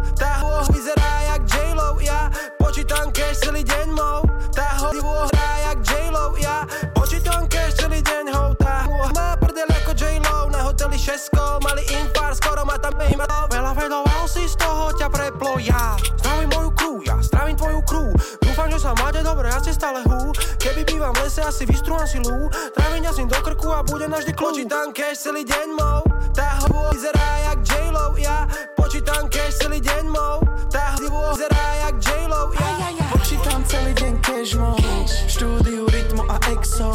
[12.84, 17.16] Ma tam mehima Veľa vedoval si z toho ťa preplo Ja zdravím moju crew, ja
[17.24, 18.12] zdravím tvoju crew.
[18.44, 20.36] Dúfam, že sa máte dobre, ja ste stále hú.
[20.60, 24.36] Keby bývam v lese, asi vystrúham si lú Trávim jazdím do krku a bude navždy
[24.36, 26.04] kľú Počítam cash celý deň mou.
[26.36, 28.44] Tá ho vyzerá jak J-Lo Ja.
[28.76, 30.44] Počítam cash celý deň mou.
[30.68, 32.68] Tá ho vyzerá jak J-Lo Ja.
[33.16, 34.76] Počítam celý deň cashmo
[35.08, 36.92] Štúdiu Rytmo a Exo.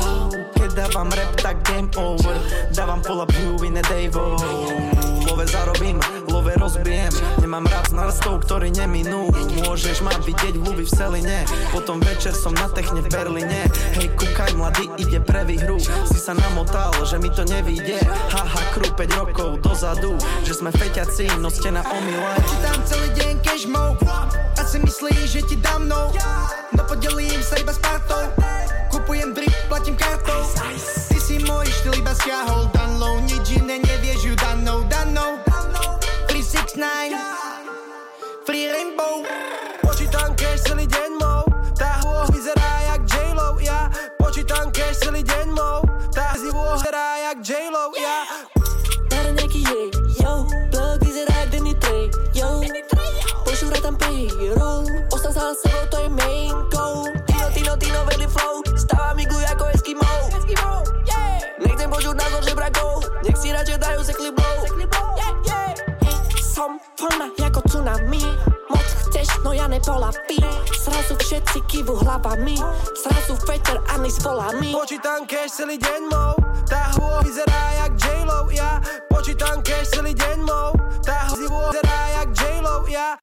[0.54, 2.38] Keď dávam rap, tak game over.
[2.78, 4.38] Dávam pull up view in a Davo
[5.39, 7.15] Love zarobím, love rozbijem.
[7.39, 9.32] Nemám Mám rap s narstou, ktorý neminú.
[9.63, 13.71] Môžeš ma vidieť v ľubi v Seline Potom večer som na techne v Berlíne.
[13.95, 15.80] Hej, kúkaj, mladý, ide pre výhru.
[15.80, 18.04] Si sa namotal, že mi to nevíde.
[18.36, 23.34] Haha, krú 5 rokov dozadu Že sme feťaci, no ste na omyle Čítam celý deň
[23.39, 23.95] cashmo
[24.60, 26.12] A si myslíš, že ti dám mnou
[26.75, 28.28] No podelím sa iba s partou.
[28.91, 30.43] Kupujem drip, platím kartou.
[31.08, 33.49] Ty si môj štýl iba stiahol Download, nič
[36.80, 39.28] 369 Free Rainbow.
[39.84, 41.29] Počítam cash celý deň mou
[71.89, 72.56] kývu hlavami
[72.93, 76.38] Zrazu veter ani s volami Počítam cash celý deň mou.
[76.69, 78.78] Tá hô vyzerá jak J-Lo Ja
[79.10, 80.78] počítam cash celý deň mou.
[81.02, 83.17] Tá hô vyzerá jak J-Lo Ja.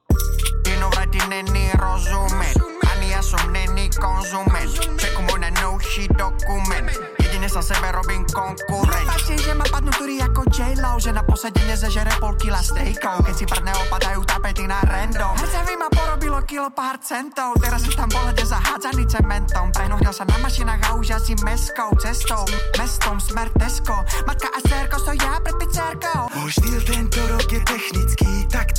[1.07, 2.59] Ty není rozumet
[2.91, 4.75] Ani ja som není konzument.
[4.99, 7.16] Čeku môj na novší dokument
[7.47, 9.07] Jedine sa sebe robím konkurent.
[9.07, 13.35] Páči, že ma padnú tury ako J-Lo Že na posedenie zežere pol kila stejkov Keď
[13.39, 15.31] si prdne opadajú tapety na random.
[15.39, 17.55] Hercevi ma porobilo kilo pár centov.
[17.63, 19.71] Teraz už tam pohľade zahádzaný cementom.
[19.71, 22.43] Prenuhnil sa na mašinách a už jazdím meskou Cestou,
[22.75, 23.95] mestom, smer Tesco.
[24.27, 26.27] Matka a cerko stoja pred pizzerkou.
[26.35, 28.76] Môj štýl tento rok je technický, taktický,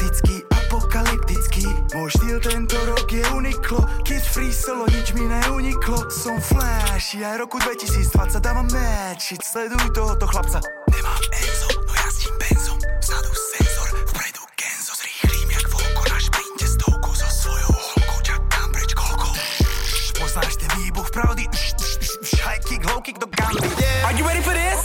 [0.88, 1.68] apokalyptický.
[1.92, 3.84] Môj štýl tento rok je uniklo.
[4.08, 6.08] Kid free solo, nič mi neuniklo.
[6.08, 10.64] Som flash, aj roku 2020 dávam matchiť Sleduj tohoto chlapca.
[10.88, 12.78] Nemám Enzo, no jazdím benzom.
[13.04, 17.10] Vzadu senzor, vpredu Genzo Zrýchlím jak volko na šprinte stovku.
[17.12, 19.28] So svojou holkou čakám preč koľko?
[20.16, 21.44] Poznáš ten výbuch pravdy?
[22.48, 23.68] High kick, low kick do gamby.
[24.08, 24.80] Are you ready for this?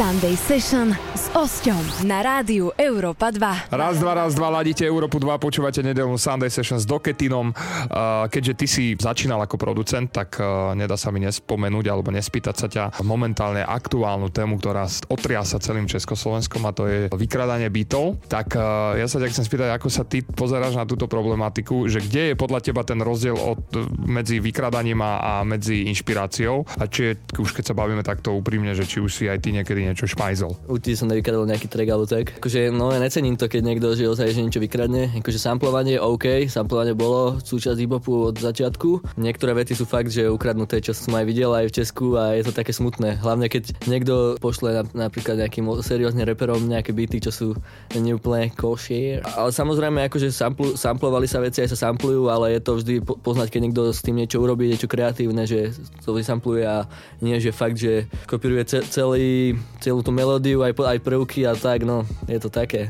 [0.00, 3.74] Sunday Session s Osťom na rádiu Európa 2.
[3.74, 7.50] Raz, dva, raz, dva, ladíte Európu 2, počúvate nedelnú Sunday Session s Doketinom.
[7.50, 12.54] Uh, keďže ty si začínal ako producent, tak uh, nedá sa mi nespomenúť alebo nespýtať
[12.54, 18.22] sa ťa momentálne aktuálnu tému, ktorá otriasa celým Československom a to je vykradanie bytov.
[18.30, 21.98] Tak uh, ja sa ťa chcem spýtať, ako sa ty pozeráš na túto problematiku, že
[21.98, 27.10] kde je podľa teba ten rozdiel od, medzi vykradaním a, a medzi inšpiráciou a či
[27.10, 30.06] je, už keď sa bavíme takto úprimne, že či už si aj ty niekedy niečo
[30.06, 30.70] špajzol.
[30.70, 32.26] Určite som nevykradol nejaký track alebo tak.
[32.36, 35.08] Akože, no ja necením to, keď niekto že ozaj, že niečo vykradne.
[35.24, 39.16] Akože samplovanie OK, samplovanie bolo súčasť hip-hopu od začiatku.
[39.16, 42.44] Niektoré veci sú fakt, že ukradnuté, čo som aj videl aj v Česku a je
[42.44, 43.24] to také smutné.
[43.24, 47.48] Hlavne keď niekto pošle na, napríklad nejakým seriózne reperom nejaké beaty, čo sú
[47.96, 49.24] neúplne košier.
[49.24, 53.16] Ale samozrejme, akože samplu, samplovali sa veci, aj sa samplujú, ale je to vždy po-
[53.16, 55.72] poznať, keď niekto s tým niečo urobí, niečo kreatívne, že
[56.04, 56.84] to vysampluje a
[57.24, 61.86] nie, že fakt, že kopíruje ce- celý, celú tú melódiu, aj, aj prvky a tak,
[61.86, 62.88] no, je to také.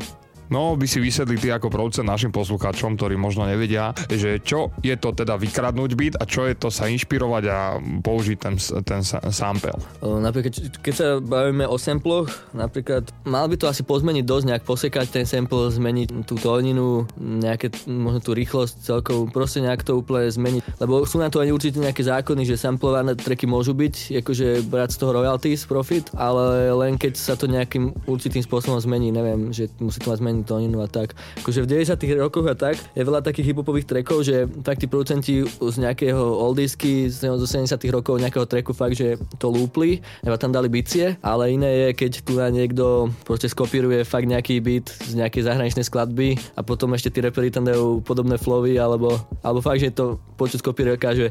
[0.52, 4.92] No, by si vysvetli ty ako producent našim poslucháčom, ktorí možno nevedia, že čo je
[5.00, 8.54] to teda vykradnúť byt a čo je to sa inšpirovať a použiť ten,
[8.84, 9.72] ten sa- sample.
[10.04, 15.06] Napríklad, keď sa bavíme o samploch, napríklad mal by to asi pozmeniť dosť, nejak posekať
[15.08, 20.60] ten sample, zmeniť tú tóninu, nejaké, možno tú rýchlosť celkovú, proste nejak to úplne zmeniť.
[20.80, 24.90] Lebo sú na to aj určite nejaké zákony, že samplované tracky môžu byť, akože brať
[24.92, 29.70] z toho royalties, profit, ale len keď sa to nejakým určitým spôsobom zmení, neviem, že
[29.80, 31.14] musí to mať zmeniť tóninu a tak.
[31.44, 35.46] Akože v 90 rokoch a tak je veľa takých hiphopových trackov, že tak tí producenti
[35.46, 40.52] z nejakého oldisky z z 70 rokov nejakého tracku fakt, že to lúpli, iba tam
[40.52, 45.18] dali bicie, ale iné je, keď tu na niekto proste skopíruje fakt nejaký beat z
[45.18, 49.80] nejakej zahraničnej skladby a potom ešte tí reperi tam dajú podobné flowy, alebo, alebo fakt,
[49.80, 51.26] že to z copywriterka, že,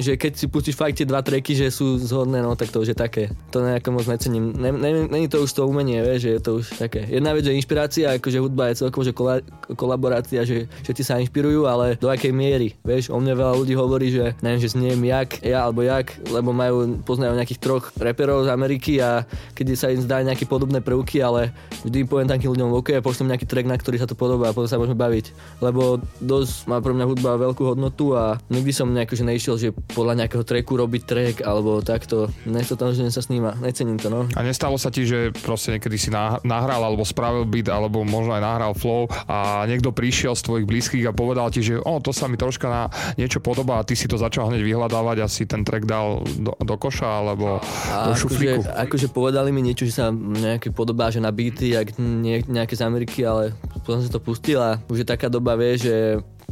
[0.00, 2.94] že keď si pustíš fakt tie dva tracky, že sú zhodné, no tak to už
[2.94, 3.30] je také.
[3.52, 4.54] To nejako moc necením.
[4.56, 7.04] Ne, ne, není to už to umenie, vieš, že je to už také.
[7.06, 9.40] Jedna vec je inšpirácia, akože hudba je celkovo, že kola,
[9.78, 14.12] kolaborácia, že všetci sa inšpirujú, ale do akej miery, vieš, o mne veľa ľudí hovorí,
[14.12, 18.52] že neviem, že zniem jak, ja alebo jak, lebo majú, poznajú nejakých troch reperov z
[18.52, 19.24] Ameriky a
[19.56, 21.54] keď sa im zdá nejaké podobné prvky, ale
[21.86, 24.56] vždy poviem takým ľuďom, OK, a pošlem nejaký track, na ktorý sa to podobá a
[24.56, 25.30] potom sa môžeme baviť.
[25.62, 29.68] Lebo dosť má pre mňa hudba veľkú hodnotu a nikdy som nejako, že nešiel, že
[29.94, 32.26] podľa nejakého tracku robiť track alebo takto.
[32.42, 33.54] Nechcel tam, že sa sníma.
[33.62, 34.26] Necením to, no.
[34.34, 38.34] A nestalo sa ti, že proste niekedy si nah- nahral alebo spravil beat alebo možno
[38.34, 42.10] aj nahral flow a niekto prišiel z tvojich blízkych a povedal ti, že o, to
[42.10, 42.82] sa mi troška na
[43.14, 46.56] niečo podobá a ty si to začal hneď vyhľadávať a si ten track dal do,
[46.58, 48.64] do koša alebo do A šuflíku.
[48.64, 52.74] akože, akože povedali mi niečo, že sa nejaké podobá, že na beaty, jak nie, nejaké
[52.74, 53.52] z Ameriky, ale
[53.84, 55.94] potom som to pustil a už je taká doba, vie, že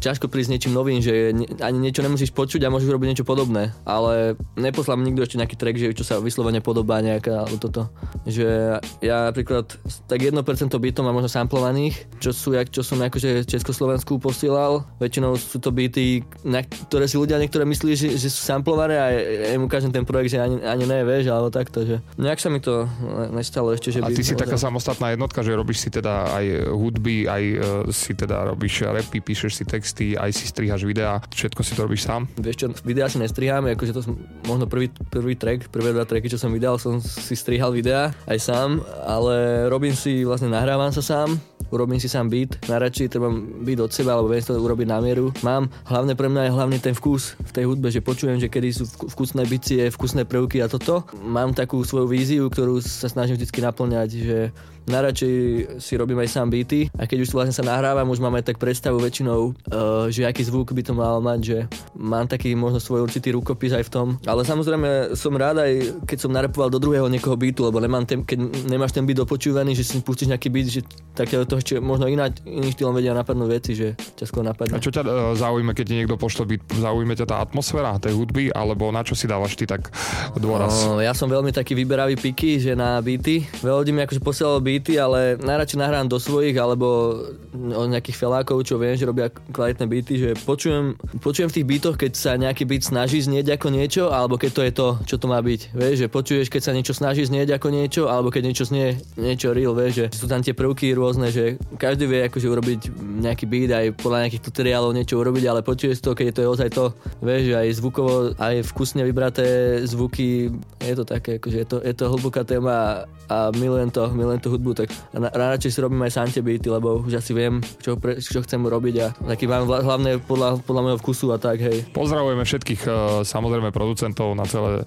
[0.02, 1.30] ťažko prísť niečím novým, že
[1.62, 3.70] ani niečo nemusíš počuť a môžeš robiť niečo podobné.
[3.86, 7.86] Ale neposlal mi nikto ešte nejaký track, že čo sa vyslovene podobá nejaká toto.
[8.26, 9.70] Že ja napríklad
[10.10, 10.34] tak 1%
[10.74, 14.82] bytov mám možno samplovaných, čo sú, jak, čo som akože Československu posielal.
[14.98, 19.06] Väčšinou sú to byty, na ktoré si ľudia niektoré myslí, že, že sú samplované a
[19.14, 22.48] ja im ukážem ten projekt, že ani, ani ne, vieš, alebo takto, že nejak sa
[22.50, 25.86] mi to ne- nestalo ešte, že A by ty si taká samostatná jednotka, že robíš
[25.86, 27.56] si teda aj hudby, aj e,
[27.92, 32.08] si teda robíš repy, píšeš si texty, aj si strihaš videá, všetko si to robíš
[32.08, 32.24] sám?
[32.40, 34.16] Vieš čo, videa si nestrihám, akože to som,
[34.48, 38.38] možno prvý, prvý track, prvé dva tracky, čo som vydal, som si strihal videa aj
[38.40, 41.36] sám, ale robím si, vlastne nahrávam sa sám,
[41.68, 43.28] urobím si sám beat, najradšej treba
[43.60, 45.28] beat od seba, alebo viem to urobiť na mieru.
[45.44, 48.68] Mám, hlavne pre mňa je hlavne ten vkus v tej hudbe, že počujem, že kedy
[48.72, 51.04] sú vku- vkusné bicie, vkusné prvky a toto.
[51.20, 54.38] Mám takú svoju víziu, ktorú sa snažím vždy naplňať, že
[54.86, 55.34] najradšej
[55.78, 58.56] si robím aj sám beaty a keď už vlastne sa nahrávam, už mám aj tak
[58.58, 61.58] predstavu väčšinou, uh, že aký zvuk by to malo mať, že
[61.94, 64.06] mám taký možno svoj určitý rukopis aj v tom.
[64.26, 65.72] Ale samozrejme som rád aj,
[66.06, 69.76] keď som narepoval do druhého niekoho beatu, lebo nemám ten, keď nemáš ten beat dopočúvaný,
[69.76, 72.96] že si pustíš nejaký beat, že tak ťa do toho ešte možno iná, iným štýlom
[72.96, 74.74] vedia napadnúť veci, že ťa skôr napadne.
[74.76, 76.62] A čo ťa e, zaujíme, keď ti niekto pošle byt?
[76.80, 79.92] Zaujíme ťa tá atmosféra tej hudby, alebo na čo si dávaš ty tak
[80.36, 80.88] dôraz?
[80.88, 83.44] No, ja som veľmi taký vyberavý piky, že na beaty.
[83.60, 87.20] Veľa ľudí mi akože posielalo beaty, ale najradšej nahrám do svojich alebo
[87.52, 91.96] od nejakých felákov, čo viem, že robia kvalitné beaty, že počujem, počujem v tých beatoch,
[92.00, 95.26] keď sa nejaký beat snaží znieť ako niečo, alebo keď to je to, čo to
[95.28, 95.76] má byť.
[95.76, 99.52] Vieš, že počuješ, keď sa niečo snaží znieť ako niečo, alebo keď niečo znie niečo
[99.52, 102.80] real, vieš, že sú tam tie prvky rôzne, že každý vie akože urobiť
[103.20, 106.70] nejaký beat aj podľa nejakých tutoriálov niečo urobiť, ale počuješ to, keď je to ozaj
[106.72, 106.84] to,
[107.20, 110.48] vieš, aj zvukovo, aj vkusne vybraté zvuky,
[110.80, 114.48] je to také, akože je to, je to hlboká téma a milujem to, milujem tú
[114.70, 118.22] tak na- radšej si robím aj sám tie beaty, lebo už asi viem, čo, pre,
[118.22, 121.82] čo chcem robiť a taký mám hlavne podľa, podľa môjho vkusu a tak, hej.
[121.90, 122.90] Pozdravujeme všetkých e,
[123.26, 124.84] samozrejme producentov na celé e,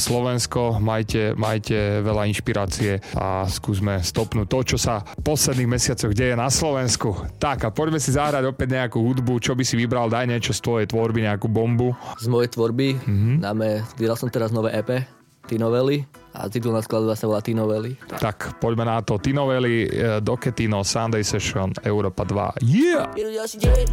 [0.00, 0.80] Slovensko.
[0.80, 6.48] Majte, majte veľa inšpirácie a skúsme stopnúť to, čo sa v posledných mesiacoch deje na
[6.48, 7.12] Slovensku.
[7.36, 10.64] Tak a poďme si zahrať opäť nejakú hudbu, čo by si vybral, daj niečo z
[10.64, 11.92] tvojej tvorby, nejakú bombu.
[12.16, 13.34] Z mojej tvorby mm-hmm.
[13.44, 15.04] dáme, vydal som teraz nové EP,
[15.48, 17.98] T-novely a titulná skladba sa volá T-novely.
[18.06, 19.18] Tak, poďme na to.
[19.18, 22.62] Tinoveli, e, Doketino, Sunday Session, Europa 2.
[22.62, 23.10] Yeah!
[23.18, 23.86] Ľudia si deň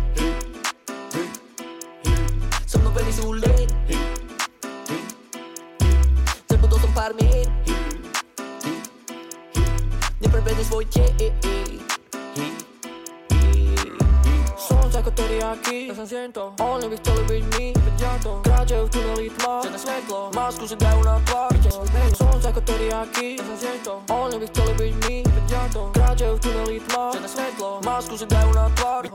[2.70, 3.68] So mnou veľmi sú len
[6.46, 7.50] Zabudol som pár mien
[10.22, 11.15] Neprebehne svoj deň
[15.56, 20.32] taki, jestem zdjęto Oni by chcieli być mi, wydziato Kradzie w tuneli tma, czarne światło
[20.36, 25.24] Masku żygają na twarz, wiecie Słońce jako teriyaki, jestem zdjęto Oni by chcieli być mi,
[25.24, 29.08] wydziato Kradzie w tuneli tma, czarne światło Masku żygają na twarz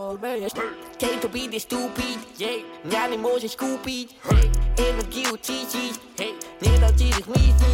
[1.01, 2.63] Hej, to bit stupid, yeah.
[2.93, 4.51] Ja nie możesz kupić, hej
[4.89, 7.73] Energii uciścić, hej Nie dał ci tych myśli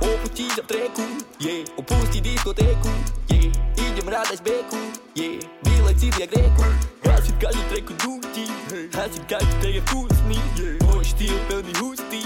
[0.00, 1.02] Opuści za treku,
[1.40, 1.68] yeah.
[1.76, 2.88] Opuści dyskoteku,
[3.30, 3.92] yeah.
[3.92, 4.76] Idziemy radać beku,
[5.16, 5.44] yeah.
[5.64, 6.62] Bilek cid jak reku,
[7.10, 8.46] rieku Hasiť každú treku dúti
[8.94, 10.78] Hasiť každý trek je vkusný yeah.
[10.86, 12.22] Môj štýl veľmi hustý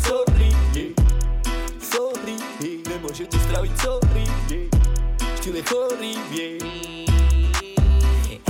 [0.00, 0.92] sorry yeah.
[1.80, 2.80] Sorry yeah.
[2.88, 4.68] Nemôžete straviť sorry yeah.
[5.40, 6.56] Štýl je chorý yeah.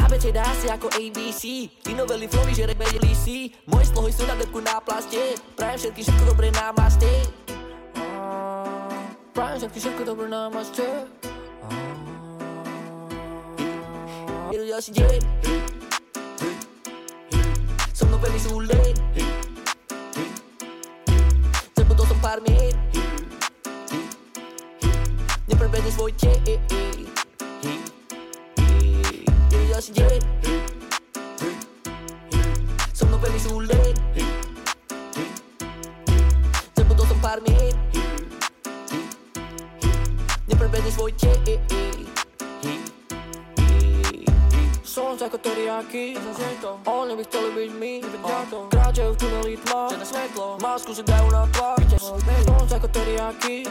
[0.03, 1.43] ABC dá si ako ABC
[1.83, 5.89] Ty novely flowy, že rap vedeli si Moje slohy sú na depku na plaste Prajem
[5.89, 7.11] všetkým všetko dobré namaste
[9.33, 11.31] Prajem všetkým všetko dobré namaste Ľudia si
[11.63, 12.02] deň So mnou
[18.17, 18.97] veľmi sú len
[21.77, 22.73] Zabudol som pár mien
[25.45, 26.57] Neprebehne svoj deň
[29.53, 30.21] Ľudia si deň
[32.97, 34.32] So mnou veľmi sú len Zabudol
[45.33, 46.13] Ako teriyaki
[46.85, 47.93] Oni by chceli byť my.
[48.69, 49.89] Kráčajú v tuneli tma.
[49.89, 50.61] Černé svetlo.
[50.61, 52.21] Masku si dajú na tvár Som
[52.69, 53.65] ako teriyaki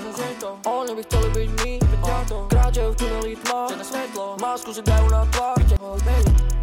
[0.66, 1.74] Oni by chceli byť my.
[2.50, 3.70] Kráčajú v tuneli tma.
[3.70, 4.42] Černé svetlo.
[4.42, 6.61] Masku si dajú na tvár Are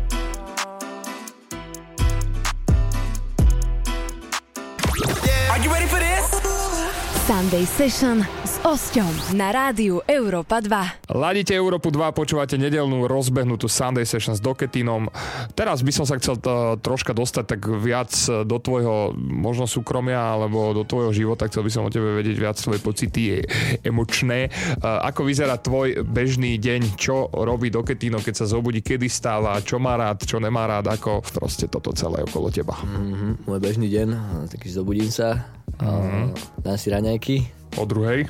[7.28, 11.12] Sunday Session s Osťom na rádiu Európa 2.
[11.12, 15.12] Ladíte Európu 2, počúvate nedelnú rozbehnutú Sunday Session s Doketinom.
[15.52, 18.16] Teraz by som sa chcel uh, troška dostať tak viac
[18.48, 21.52] do tvojho možno súkromia alebo do tvojho života.
[21.52, 23.44] Chcel by som o tebe vedieť viac svoje pocity e-
[23.84, 24.48] emočné.
[24.80, 26.96] Ako vyzerá tvoj bežný deň?
[26.96, 28.80] Čo robí Doketino, keď sa zobudí?
[28.80, 29.60] Kedy stáva?
[29.60, 30.24] Čo má rád?
[30.24, 30.96] Čo nemá rád?
[30.96, 32.72] Ako proste toto celé okolo teba?
[32.72, 34.08] Mm-hmm, môj bežný deň,
[34.48, 36.24] taký zobudím sa, mm-hmm.
[36.62, 37.36] dám si raňajky.
[37.76, 38.26] O druhej?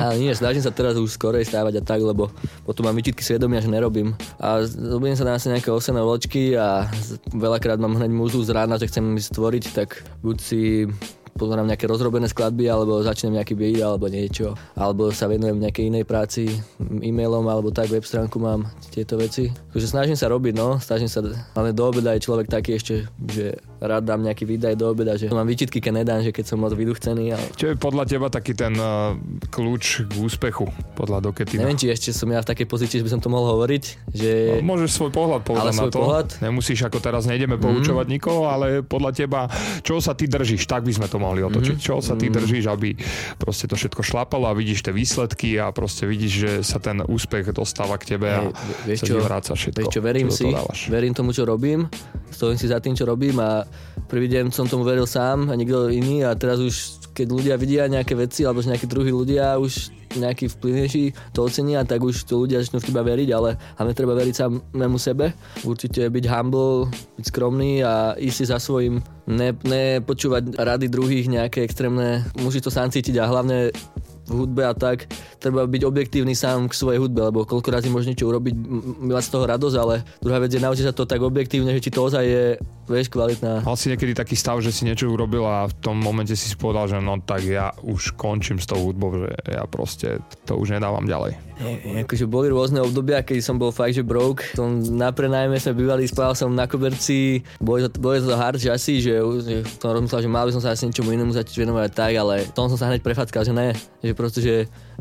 [0.00, 2.30] Ale nie, snažím sa teraz už skorej stávať a tak, lebo
[2.62, 4.14] potom mám vyčitky svedomia, že nerobím.
[4.38, 6.88] A zobudím sa dám si nejaké osené vločky a
[7.34, 10.86] veľakrát mám hneď múzu z rána, že chcem ísť stvoriť, tak buď si
[11.40, 14.52] pozerám nejaké rozrobené skladby, alebo začnem nejaký beat, alebo niečo.
[14.76, 19.48] Alebo sa venujem nejakej inej práci, e-mailom, alebo tak, web stránku mám, tieto veci.
[19.72, 21.24] Takže snažím sa robiť, no, snažím sa,
[21.56, 25.26] hlavne do obeda je človek taký ešte, že rád dám nejaký výdaj do obeda, že
[25.26, 27.32] mám výčitky, keď nedám, že keď som moc vyduchcený.
[27.32, 27.44] Ale...
[27.52, 29.16] Čo je podľa teba taký ten uh,
[29.48, 31.64] kľúč k úspechu podľa Doketina?
[31.64, 34.30] Neviem, či ešte som ja v takej pozícii, že by som to mohol hovoriť, že...
[34.60, 35.98] No, môžeš svoj pohľad povedať Ale na svoj to.
[35.98, 36.26] pohľad?
[36.40, 38.12] Nemusíš ako teraz nejdeme poučovať Mhm.
[38.12, 39.40] nikoho, ale podľa teba,
[39.80, 41.76] čo sa ty držíš, tak by sme to mohli otočiť.
[41.76, 41.82] Mhm.
[41.82, 42.34] Čo sa ty Mhm.
[42.34, 42.92] držíš, aby
[43.36, 47.48] proste to všetko šlapalo a vidíš tie výsledky a proste vidíš, že sa ten úspech
[47.50, 48.40] dostáva k tebe a
[48.84, 49.78] vieš sa čo, vráca všetko.
[49.78, 50.80] Vieš čo, verím do si, dávaš.
[50.86, 51.88] verím tomu, čo robím,
[52.28, 53.64] stojím si za tým, čo robím a
[54.10, 57.86] prvý deň som tomu veril sám a nikto iný a teraz už, keď ľudia vidia
[57.86, 62.42] nejaké veci alebo že nejakí druhí ľudia už nejaký vplyvnejší to ocenia, tak už to
[62.42, 65.30] ľudia začnú v teba veriť, ale hlavne treba veriť samému sebe.
[65.62, 68.98] Určite byť humble, byť skromný a ísť si za svojím,
[69.30, 73.70] ne, nepočúvať rady druhých nejaké extrémne, musí to sám cítiť a hlavne
[74.30, 75.10] v hudbe a tak,
[75.42, 78.54] treba byť objektívny sám k svojej hudbe, lebo koľko razy môžeš niečo urobiť,
[79.10, 81.90] mať z toho radosť, ale druhá vec je naučiť sa to tak objektívne, že či
[81.90, 82.44] to ozaj je,
[82.86, 83.66] vieš, kvalitná.
[83.66, 86.54] Mal si niekedy taký stav, že si niečo urobil a v tom momente si si
[86.54, 90.78] povedal, že no tak ja už končím s tou hudbou, že ja proste to už
[90.78, 91.49] nedávam ďalej.
[91.60, 94.56] Je, akože boli rôzne obdobia, keď som bol fakt, že broke.
[94.56, 99.04] Som na prenajme sme bývali, spával som na koberci, boli to, boli to hard časy,
[99.04, 102.12] že, že som rozmyslel, že mal by som sa asi niečomu inému začať venovať tak,
[102.16, 104.54] ale tom som sa hneď prefackal, že ne, že proste, že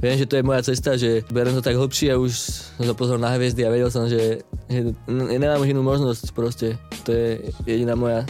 [0.03, 2.31] viem, že to je moja cesta, že berem to tak hlbšie a už
[2.75, 6.75] som sa pozrel na hviezdy a vedel som, že, že nemám už inú možnosť proste.
[7.07, 8.27] To je jediná moja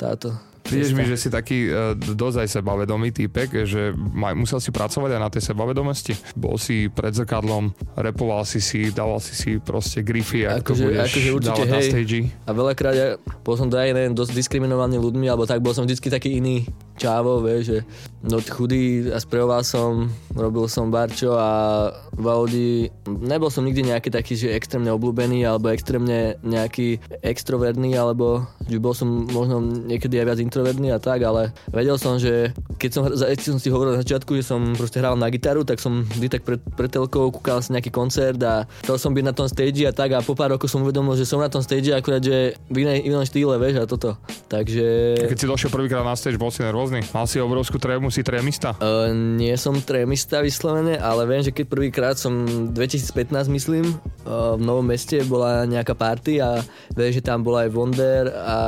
[0.00, 0.49] táto.
[0.70, 5.18] Prídeš mi, že si taký uh, dosť aj sebavedomý týpek, že maj, musel si pracovať
[5.18, 6.14] aj na tej sebavedomosti.
[6.38, 10.82] Bol si pred zrkadlom, repoval si si, dával si si proste grify, ako to Akože,
[10.86, 11.90] budeš akože určite, dávať na hej.
[11.90, 12.20] stage.
[12.46, 13.08] A veľakrát ja
[13.42, 16.64] bol som aj neviem, dosť diskriminovaný ľuďmi, alebo tak bol som vždycky taký iný
[17.00, 17.78] čávo, vieš, že
[18.20, 22.70] no chudý a sprejoval som, robil som barčo a v Audi
[23.08, 28.92] nebol som nikdy nejaký taký, že extrémne obľúbený alebo extrémne nejaký extrovertný, alebo že bol
[28.92, 33.40] som možno niekedy aj viac introvertný a tak, ale vedel som, že keď som, keď
[33.40, 36.42] som si hovoril na začiatku, že som proste hral na gitaru, tak som vždy tak
[36.44, 39.96] pred, pred telkou kúkal si nejaký koncert a chcel som byť na tom stage a
[39.96, 42.84] tak a po pár rokov som uvedomil, že som na tom stage akurát, že v
[42.84, 44.20] inej, inom štýle, vieš, a toto.
[44.52, 45.16] Takže...
[45.24, 46.89] Keď si došiel prvýkrát na stage, bol si nervózny?
[46.90, 48.74] Mal si obrovskú trému, si trémista?
[48.82, 52.42] Uh, nie som trémista vyslovene, ale viem, že keď prvýkrát som
[52.74, 53.86] 2015 myslím,
[54.26, 56.58] uh, v Novom meste bola nejaká party a
[56.98, 58.58] viem, že tam bola aj Wonder a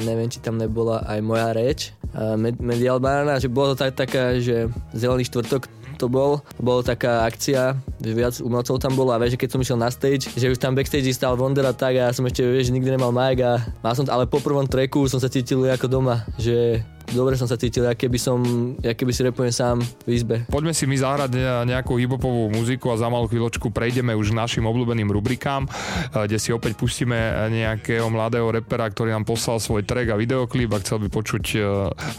[0.00, 4.08] neviem, či tam nebola aj moja reč, uh, Med- Medial Banana, že bolo to tak,
[4.08, 5.68] taká, že zelený štvrtok
[6.00, 9.60] to bol, bolo taká akcia, že viac umelcov tam bolo a vieš, že keď som
[9.60, 12.40] išiel na stage, že už tam backstage stal Wonder a tak a ja som ešte,
[12.40, 15.92] vieš, nikdy nemal mic a mal som, ale po prvom tracku som sa cítil ako
[15.92, 16.80] doma, že
[17.12, 18.38] dobre som sa cítil, aké by som,
[18.78, 20.36] aké by si repujem sám v izbe.
[20.48, 24.38] Poďme si my zahrať ne- nejakú hiphopovú muziku a za malú chvíľočku prejdeme už k
[24.38, 29.82] našim obľúbeným rubrikám, eh, kde si opäť pustíme nejakého mladého repera, ktorý nám poslal svoj
[29.86, 31.62] track a videoklip a chcel by počuť eh,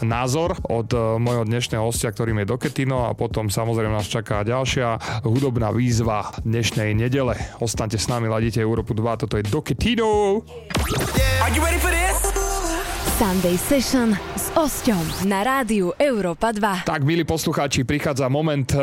[0.04, 5.22] názor od eh, môjho dnešného hostia, ktorým je Doketino a potom samozrejme nás čaká ďalšia
[5.24, 7.36] hudobná výzva dnešnej nedele.
[7.58, 10.42] Ostaňte s nami, ladíte Európu 2, toto je Doketino!
[11.42, 12.01] Are you ready for this?
[13.12, 16.88] Sunday Session s Osťom na rádiu Európa 2.
[16.88, 18.80] Tak, milí poslucháči, prichádza moment, eh,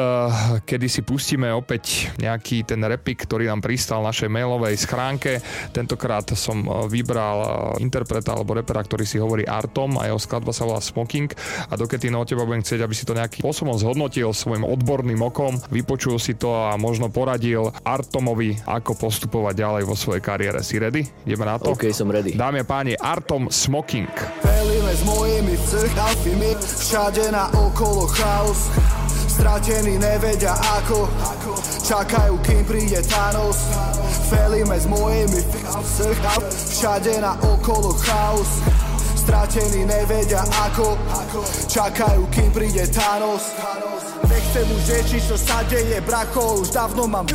[0.69, 5.41] kedy si pustíme opäť nejaký ten repik, ktorý nám pristal v našej mailovej schránke.
[5.73, 7.49] Tentokrát som eh, vybral eh,
[7.81, 11.33] interpreta alebo repera, ktorý si hovorí Artom a jeho skladba sa volá Smoking
[11.65, 15.57] a dokedy od teba budem chcieť, aby si to nejakým spôsobom zhodnotil svojim odborným okom,
[15.73, 20.61] vypočul si to a možno poradil Artomovi, ako postupovať ďalej vo svojej kariére.
[20.61, 21.01] Si ready?
[21.25, 21.73] Ideme na to?
[21.73, 22.37] OK, som ready.
[22.37, 24.18] Dámy a páni, Artom Smoking.
[24.41, 28.67] Felíme s mojimi chcechafimi Všade na okolo chaos.
[29.27, 31.07] Stratení nevedia ako.
[31.87, 33.57] Čakajú kým príde Thanos.
[34.27, 38.49] Felíme s mojimi chcechaf Všade na okolo chaos.
[39.15, 40.97] Stratení nevedia ako.
[41.69, 43.53] Čakajú, kým príde Thanos.
[44.25, 47.29] Nechcem už riešiť, čo sa deje, brako Už dávno mám.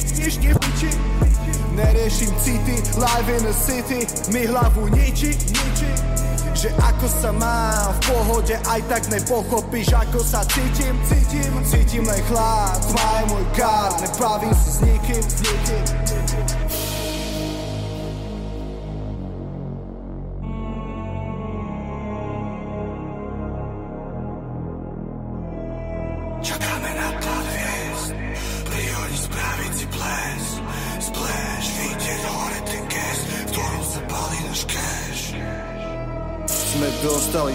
[1.74, 4.06] Neriešim city, live in the city.
[4.30, 6.13] Mi hlavu niči, niči
[6.54, 10.94] že ako sa mám v pohode aj tak nepochopíš ako sa cítim.
[11.04, 15.84] Cítim, cítim len chlad, tma je môj kár Nebavím si s nikým, s nikým.
[15.84, 16.83] Čakáme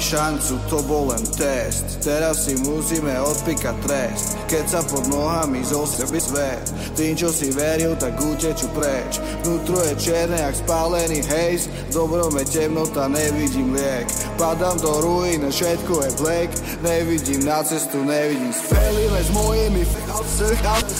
[0.09, 2.01] šancu, to bol len test.
[2.01, 4.33] Teraz si musíme odpíkať trest.
[4.49, 6.65] Keď sa pod nohami zo seby svet
[6.97, 9.21] Tým, čo si veril, tak uteču preč.
[9.45, 14.09] Vnútro je černé, jak spálený hejs Dobrom je temnota, nevidím liek.
[14.41, 16.49] Padám do ruín, všetko je black
[16.81, 19.83] Nevidím na cestu, nevidím Spelíme s mojimi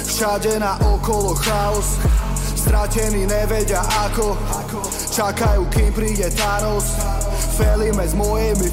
[0.06, 1.98] Všade na okolo chaos.
[2.54, 4.38] Stratení nevedia ako
[5.10, 7.19] Čakajú, kým príde Thanos
[7.60, 8.72] Felíme s mojimi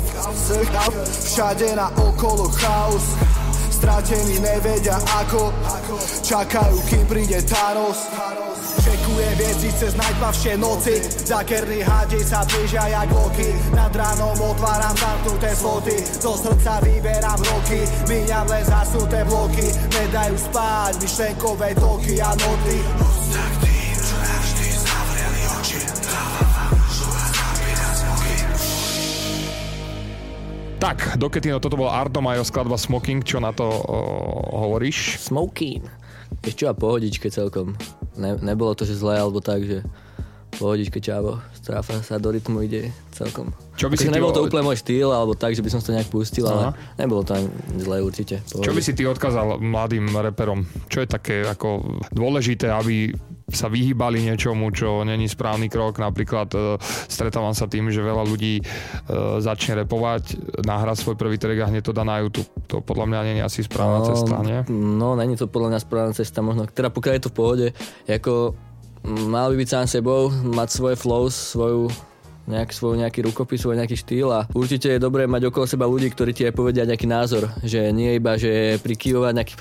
[1.27, 3.19] Všade na okolo chaos.
[3.75, 5.51] Stratení nevedia ako
[6.23, 8.07] Čakajú, kým príde Thanos.
[8.79, 11.03] Čekuje veci cez najtmavšie noci.
[11.03, 15.97] Zakerný hadi sa blížia jak oky Nad ránom otváram zamknuté sloty.
[16.23, 17.83] Do srdca vyberám roky.
[18.07, 19.67] Míňam len zasnuté bloky.
[19.99, 22.79] Nedajú spáť myšlenkové toky a noty
[30.87, 33.99] Tak, do Ketino, toto bol Arto Majo, skladba Smoking, čo na to o,
[34.55, 35.19] hovoríš?
[35.19, 35.83] Smoking.
[36.47, 37.75] Vieš čo, a pohodičke celkom.
[38.15, 39.83] Ne, nebolo to, že zlé alebo tak, že
[40.63, 43.51] pohodičke čavo, stráfa sa do rytmu ide celkom.
[43.75, 45.91] Čo by si ty nebol to úplne môj štýl, alebo tak, že by som to
[45.91, 46.71] nejak pustil, Aha.
[46.71, 47.51] ale nebolo to ani
[47.83, 48.47] zlé určite.
[48.47, 50.71] Čo by si ty odkázal mladým reperom?
[50.87, 53.11] Čo je také ako dôležité, aby
[53.47, 56.03] sa vyhýbali niečomu, čo není správny krok.
[56.03, 56.59] Napríklad e,
[57.07, 58.63] stretávam sa tým, že veľa ľudí e,
[59.39, 60.35] začne repovať,
[60.67, 62.51] nahrá svoj prvý track a hneď to dá na YouTube.
[62.67, 64.67] To podľa mňa je asi správna cesta, nie?
[64.75, 67.67] No, není to podľa mňa správna cesta, možno, teda pokiaľ je to v pohode,
[68.11, 68.59] ako
[69.07, 71.87] mal by byť sám sebou, mať svoje flows, svoju
[72.47, 76.11] nejak, svoj nejaký rukopis, svoj nejaký štýl a určite je dobré mať okolo seba ľudí,
[76.11, 79.59] ktorí ti aj povedia nejaký názor, že nie iba, že prikývovať nejakých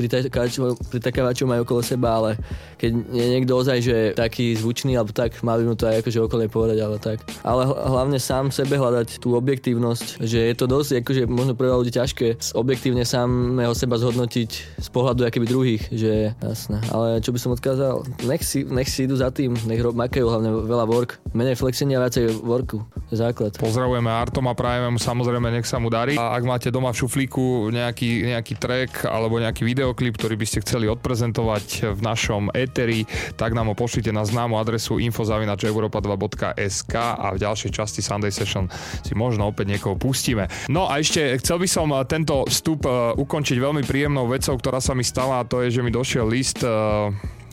[0.90, 2.30] pritakávačov, majú okolo seba, ale
[2.78, 6.48] keď je niekto ozaj, že taký zvučný alebo tak, mal mu to aj akože okolne
[6.50, 7.24] povedať, ale tak.
[7.42, 11.72] Ale hl- hlavne sám sebe hľadať tú objektívnosť, že je to dosť, akože možno pre
[11.72, 16.78] ľudí ťažké objektívne samého seba zhodnotiť z pohľadu akéby druhých, že jasné.
[16.92, 20.26] Ale čo by som odkázal, nech si, nech si idú za tým, nech ro- makajú
[20.28, 21.18] hlavne veľa work.
[21.32, 22.74] Menej flexenia, viacej worku.
[23.11, 23.53] Je základ.
[23.55, 26.17] Pozdravujeme Artoma, prajeme mu samozrejme, nech sa mu darí.
[26.17, 30.63] A ak máte doma v šuflíku nejaký, nejaký track alebo nejaký videoklip, ktorý by ste
[30.65, 33.05] chceli odprezentovať v našom éteri,
[33.38, 38.65] tak nám ho pošlite na známu adresu info.europa2.sk a v ďalšej časti Sunday Session
[39.05, 40.49] si možno opäť niekoho pustíme.
[40.71, 44.82] No a ešte chcel by som eh, tento vstup eh, ukončiť veľmi príjemnou vecou, ktorá
[44.82, 46.71] sa mi stala a to je, že mi došiel list eh,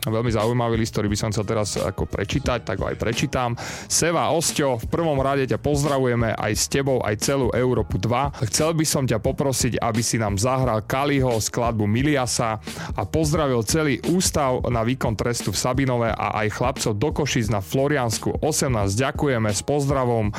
[0.03, 3.55] veľmi zaujímavý list, ktorý by som chcel teraz ako prečítať, tak ho aj prečítam.
[3.87, 8.43] Seva Osťo, v prvom rade ťa pozdravujeme aj s tebou, aj celú Európu 2.
[8.51, 12.59] Chcel by som ťa poprosiť, aby si nám zahral Kaliho skladbu Miliasa
[12.97, 17.63] a pozdravil celý ústav na výkon trestu v Sabinove a aj chlapcov do Košic na
[17.63, 18.99] Floriansku 18.
[18.99, 20.35] Ďakujeme s pozdravom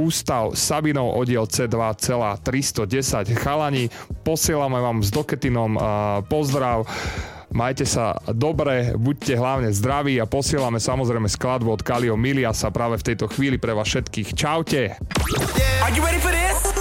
[0.00, 3.92] Ústav Sabinov oddiel C2,310 Chalani.
[4.24, 5.76] Posielame vám s Doketinom
[6.30, 6.88] pozdrav.
[7.52, 13.12] Majte sa dobre, buďte hlavne zdraví a posielame samozrejme skladbu od Kalio Miliasa práve v
[13.12, 14.32] tejto chvíli pre vás všetkých.
[14.32, 14.96] Čaute!
[15.84, 16.72] Are you ready for this?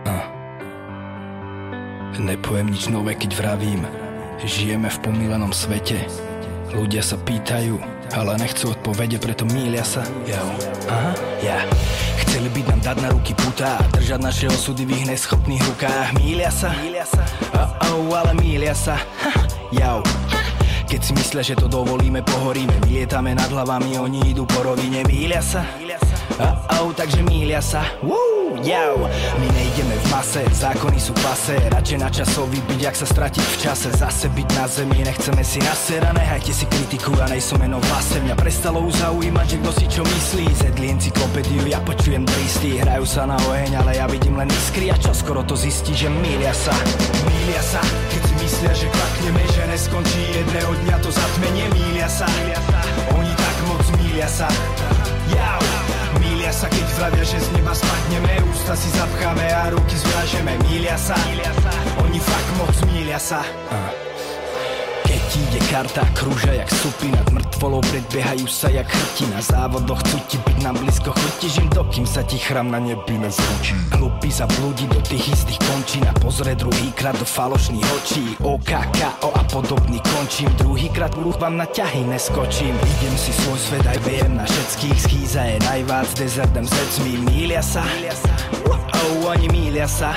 [0.10, 0.26] Uh.
[2.18, 3.86] Nepoviem nič nové, keď vravím.
[4.42, 6.10] Žijeme v pomílenom svete.
[6.74, 7.78] Ľudia sa pýtajú,
[8.14, 10.02] ale nechcú odpovede, preto mília sa.
[10.26, 10.40] Yo.
[10.90, 11.60] Aha, ja.
[12.26, 16.08] Chceli by nám dať na ruky putá, držať naše osudy v ich neschopných rukách.
[16.18, 16.74] Mília sa,
[17.58, 18.98] oh, oh, ale mília sa.
[18.98, 19.32] Ha,
[19.74, 20.00] jau.
[20.90, 25.38] Keď si myslia, že to dovolíme, pohoríme Vylietame nad hlavami, oni idú po rovine Mília
[25.38, 25.62] sa,
[26.38, 26.56] oh,
[26.86, 27.82] oh, takže mília sa.
[28.06, 29.10] Woo, jau.
[29.40, 31.58] My nejdeme v mase, zákony sú pase.
[31.74, 33.90] Radšej na časov vybiť, ak sa stratiť v čase.
[33.98, 38.22] Zase byť na zemi, nechceme si na sera Nehajte si kritiku, ja nejsom meno vlase.
[38.22, 40.46] Mňa prestalo zaujímať, že kto si čo myslí.
[40.54, 44.92] Zedli encyklopédiu, ja počujem tristy Hrajú sa na oheň, ale ja vidím len iskry.
[44.94, 46.76] A čo skoro to zistí, že mília sa.
[47.26, 51.66] Mília sa, keď si myslia, že klakneme, že neskončí jedného dňa to zatmenie.
[51.72, 52.28] Mília sa,
[53.16, 54.50] oni tak moc mília sa.
[55.30, 55.79] Jau,
[56.50, 58.42] mília sa keď vravia, že z neba spadneme.
[58.50, 61.14] Ústa si zapcháme a ruky zviažeme Mília sa,
[62.02, 63.46] oni fakt moc mília sa.
[63.70, 64.09] Keď
[65.30, 70.42] ti ide karta, krúža jak supy nad mŕtvolou, predbiehajú sa jak chrti na závodoch, ti
[70.42, 73.78] byť nám blízko, chutíš im to, kým sa ti chram na nebi nezvučí.
[73.94, 78.26] Hlupy za blúdi do tých istých končín a pozrie druhýkrát do falošných očí.
[78.42, 82.74] OKKO a podobný končím, druhýkrát vám na ťahy neskočím.
[82.74, 87.62] Idem si svoj svet aj viem na všetkých schýza je najvác, dezertem s vecmi mília
[87.62, 87.86] sa.
[89.00, 90.12] Oh, oni mília sa.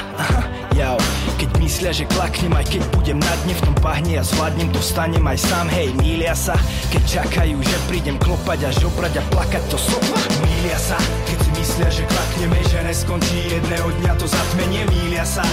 [0.79, 0.99] Jau,
[1.39, 4.81] keď myslia, že klaknem aj keď budem na dne v tom pahne a zvládnem to
[4.83, 6.57] stanem aj sám, hej, mília sa.
[6.91, 11.51] Keď čakajú, že prídem klopať a žobrať a plakať to sotva Mília sa, keď si
[11.61, 15.45] myslia, že klakneme, že neskončí jedného dňa to zatmenie Mília sa,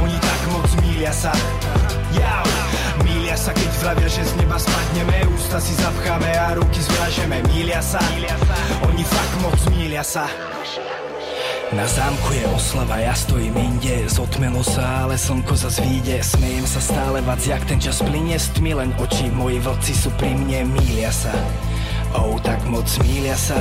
[0.00, 1.30] oni tak moc mília sa.
[2.10, 2.46] Jau,
[3.06, 7.78] mília sa, keď vravia, že z neba spadneme Ústa si zapcháme a ruky zviažeme Mília
[7.78, 8.02] sa,
[8.82, 10.26] oni fakt moc mília sa
[11.72, 16.80] na zámku je oslava, ja stojím inde Zotmelo sa, ale slnko za vyjde Smejem sa
[16.82, 20.66] stále vac, jak ten čas plinie S tmy len oči, moji vlci sú pri mne
[20.74, 21.30] Mília sa,
[22.18, 23.58] oh tak moc mília sa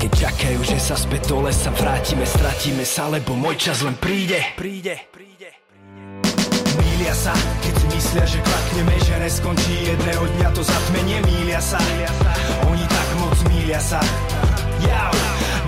[0.00, 4.40] keď čakajú, že sa späť do lesa vrátime, stratíme sa, lebo môj čas len príde.
[4.56, 5.52] Príde, príde.
[6.80, 11.20] Mília sa, keď si myslia, že klakneme, že neskončí jedného dňa to zatmenie.
[11.20, 11.76] Mília sa,
[12.64, 14.00] oni tak moc mília sa.
[14.88, 15.12] Ja,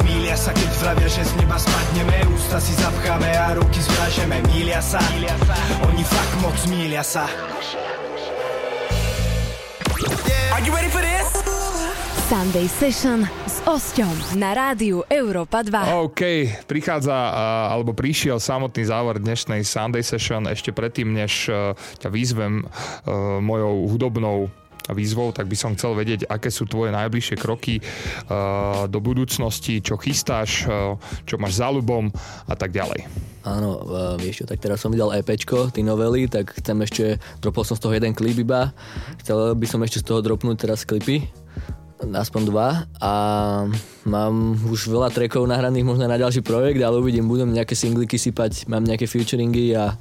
[0.00, 4.80] Mília sa, keď vravia, že z neba spadneme Ústa si zapcháme a ruky zvážeme Mília
[4.80, 4.98] sa,
[5.84, 7.28] oni fakt moc mília sa
[10.52, 11.28] Are you ready for this?
[12.32, 16.08] Sunday Session s Osťom na rádiu Európa 2.
[16.08, 16.22] OK,
[16.64, 17.12] prichádza,
[17.68, 20.48] alebo prišiel samotný záver dnešnej Sunday Session.
[20.48, 21.52] Ešte predtým, než
[22.00, 22.64] ťa výzvem
[23.44, 24.48] mojou hudobnou
[24.90, 29.94] výzvou, tak by som chcel vedieť, aké sú tvoje najbližšie kroky uh, do budúcnosti, čo
[29.94, 32.10] chystáš, uh, čo máš za ľubom
[32.50, 33.06] a tak ďalej.
[33.46, 37.04] Áno, uh, vieš čo, tak teraz som vydal EPčko, ty novely, tak chcem ešte,
[37.38, 38.74] dropol som z toho jeden klip iba,
[39.22, 41.26] chcel by som ešte z toho dropnúť teraz klipy,
[42.02, 42.68] aspoň dva
[42.98, 43.12] a
[44.02, 48.66] mám už veľa trackov nahraných možno na ďalší projekt, ale uvidím, budem nejaké singliky sypať,
[48.66, 49.94] mám nejaké featuringy a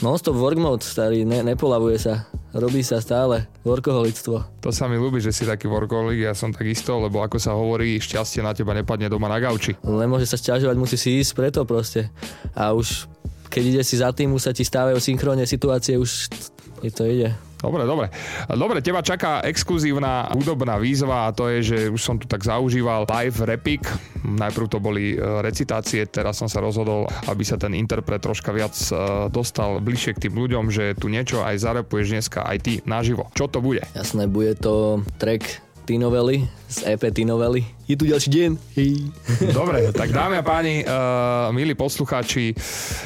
[0.00, 2.24] Non-stop work mode, starý, ne, nepolavuje sa.
[2.56, 3.48] Robí sa stále.
[3.64, 4.64] Workoholictvo.
[4.64, 8.00] To sa mi ľúbi, že si taký workoholik, ja som takisto, lebo ako sa hovorí,
[8.00, 9.76] šťastie na teba nepadne doma na gauči.
[9.84, 12.08] Nemôže sa sťažovať, musí si ísť preto proste.
[12.56, 13.08] A už
[13.52, 16.32] keď ide si za tým, už sa ti stávajú synchronne situácie, už
[16.80, 17.36] to ide.
[17.62, 18.06] Dobre, dobre.
[18.50, 23.06] Dobre, teba čaká exkluzívna hudobná výzva a to je, že už som tu tak zaužíval
[23.06, 23.86] live repik.
[24.26, 28.74] Najprv to boli e, recitácie, teraz som sa rozhodol, aby sa ten interpret troška viac
[28.74, 33.30] e, dostal bližšie k tým ľuďom, že tu niečo aj zarepuješ dneska aj ty naživo.
[33.38, 33.86] Čo to bude?
[33.94, 37.66] Jasné, bude to track T-novely, z EP T-novely.
[37.90, 38.50] Je tu ďalší deň.
[38.78, 38.90] Hej.
[39.58, 42.54] Dobre, tak dámy a páni, uh, milí poslucháči,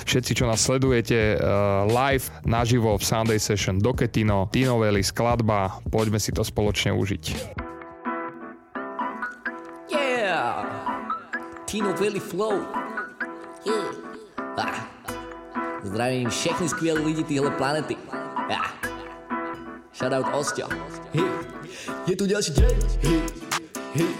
[0.05, 6.20] všetci, čo nás sledujete uh, live, naživo v Sunday Session do Ketino, T-novely, skladba, poďme
[6.20, 7.24] si to spoločne užiť.
[9.89, 10.61] Yeah!
[11.64, 12.61] T-novely flow.
[13.64, 14.07] Yeah.
[14.61, 14.87] Ah.
[15.83, 17.97] Zdravím všechny skvělé lidi téhle planety.
[18.53, 18.70] Ah.
[19.97, 20.68] Shoutout Ostia.
[21.14, 21.56] Hey.
[22.07, 23.19] Je tu ďalší deň, hej,
[23.99, 24.11] hej,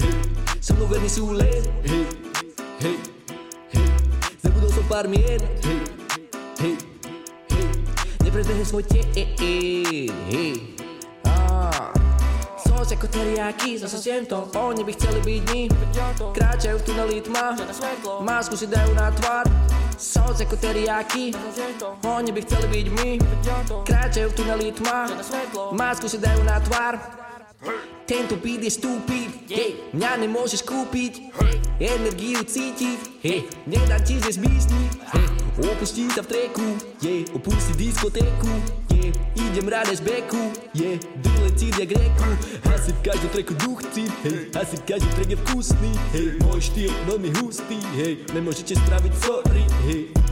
[0.00, 0.12] hej.
[0.58, 2.04] So mnou verní sú len, hej,
[2.82, 2.96] hej,
[3.74, 3.86] hej.
[4.42, 5.80] Zabudol som pár mien, hej,
[6.60, 6.74] hej,
[7.52, 7.64] hej.
[8.64, 10.56] Svoj deň, hej.
[12.64, 15.62] Sos ako teriaky, zase siento Oni by chceli byť my.
[16.32, 17.52] Kráčajú v tuneli tma.
[18.24, 19.44] Másku si dajú na tvár
[19.94, 21.30] Sos ako teriaky
[22.02, 23.10] Oni by chceli byť my.
[23.86, 25.06] Kráčajú v tuneli tma
[25.74, 26.98] Másku si dajú na tvár.
[28.04, 31.32] Tento beat je stupid, hey, mňa nemôžeš kúpiť.
[31.40, 31.56] Hey,
[31.96, 35.26] Energiu cítiť, hey, nedá ti zjesť mysli hey,
[35.72, 36.66] Opustí sa v treku,
[37.00, 42.30] yeah, opustí diskotéku yeah, Idem rád z beku, yeah, dyle cít jak reku.
[42.74, 46.60] Asi v každom treku duch cít, hey, asi v každom trek je vkusný hey, Môj
[46.60, 50.24] štýl veľmi hustý, hey, nemôžete spraviť sorry, hey,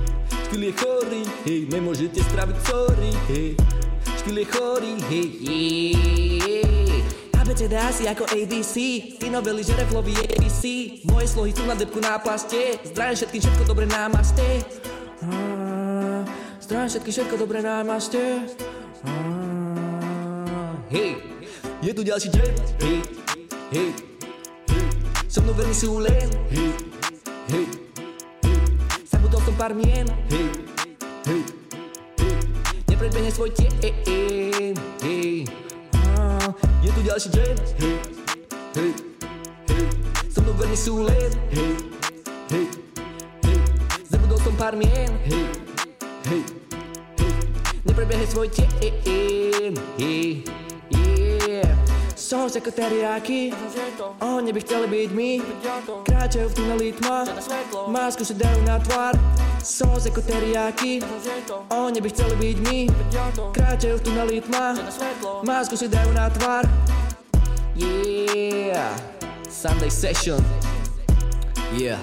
[0.53, 3.57] Štýl je chorý, hej, nemôžete spraviť sorry, hej.
[4.21, 7.41] Štýl je chorý, hej, yeah.
[7.41, 8.77] ABCD asi ako ABC
[9.17, 10.63] Ty novely, že reflový je ABC
[11.09, 12.77] Moje slohy sú na depku na plaste.
[12.85, 14.45] Zdravím všetkým, všetko dobre námaste
[16.73, 18.49] Zdravím všetkým, všetko dobre námaste
[20.89, 21.21] Hej,
[21.85, 22.53] je tu ďalší deň.
[22.81, 22.99] Hej,
[23.77, 23.89] hej,
[24.73, 24.85] hej.
[25.29, 26.33] So mnou verní sú len.
[26.49, 26.73] Hej,
[27.53, 27.65] hej,
[28.41, 28.57] hej.
[29.53, 30.09] Pár mien.
[30.33, 30.49] Hej,
[31.29, 31.41] hej,
[32.89, 33.29] hej.
[33.37, 33.73] Svoj tieň.
[35.05, 35.45] Hej,
[36.17, 36.41] á,
[36.81, 37.57] je tu ďalší jam.
[37.85, 37.97] Hej,
[38.81, 38.93] hej,
[39.69, 39.85] hej,
[40.33, 41.33] so mnou sú len.
[41.53, 41.73] Hej,
[42.49, 42.65] hej,
[43.45, 43.57] hej,
[44.09, 45.13] zabudol som pár mien.
[45.29, 45.53] Hej,
[46.33, 46.62] hej,
[47.83, 48.49] hej, nepredbehne svoj.
[49.99, 50.47] Hej,
[51.49, 51.75] yeah.
[52.13, 53.53] Sos ako teriaky
[54.23, 55.31] Oni by chceli byť my
[56.07, 57.29] Kráčajú v tuneli tma
[57.91, 59.19] Másku si dajú na tvár.
[59.61, 61.03] Sos ako teriaky
[61.73, 62.79] Oni by chceli byť my
[63.53, 64.79] Kráčajú v tuneli tma
[65.43, 66.65] Másku si dajú na tvár.
[67.73, 68.93] Yeah.
[69.49, 70.41] Sunday session.
[71.73, 72.01] Yeah.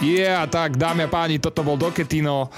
[0.00, 2.52] Yeah, tak dámy a páni, toto bol Doketino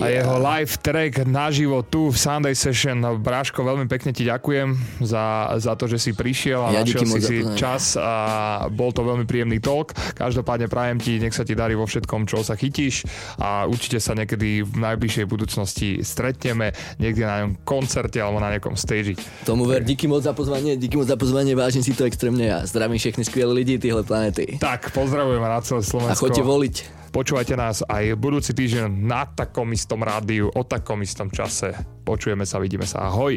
[0.00, 3.02] a jeho live track naživo tu v Sunday Session.
[3.20, 4.72] Bráško, veľmi pekne ti ďakujem
[5.04, 9.04] za, za to, že si prišiel a Ja našiel si si čas a bol to
[9.04, 9.92] veľmi príjemný talk.
[10.16, 13.04] Každopádne prajem ti, nech sa ti darí vo všetkom, čo sa chytíš
[13.36, 18.78] a určite sa niekedy v najbližšej budúcnosti stretneme niekde na nejakom koncerte alebo na nejakom
[18.78, 19.18] stage.
[19.44, 22.64] Tomu ver, díky moc za pozvanie, díky moc za pozvanie, vážim si to extrémne a
[22.64, 24.56] zdravím všechny skvělé lidi tyhle planety.
[24.60, 26.16] Tak, pozdravujeme na celé Slovensko.
[26.16, 27.01] A choďte voliť.
[27.12, 31.76] Počúvajte nás aj budúci týždeň na takom istom rádiu, o takom istom čase.
[32.08, 33.04] Počujeme sa, vidíme sa.
[33.04, 33.36] Ahoj.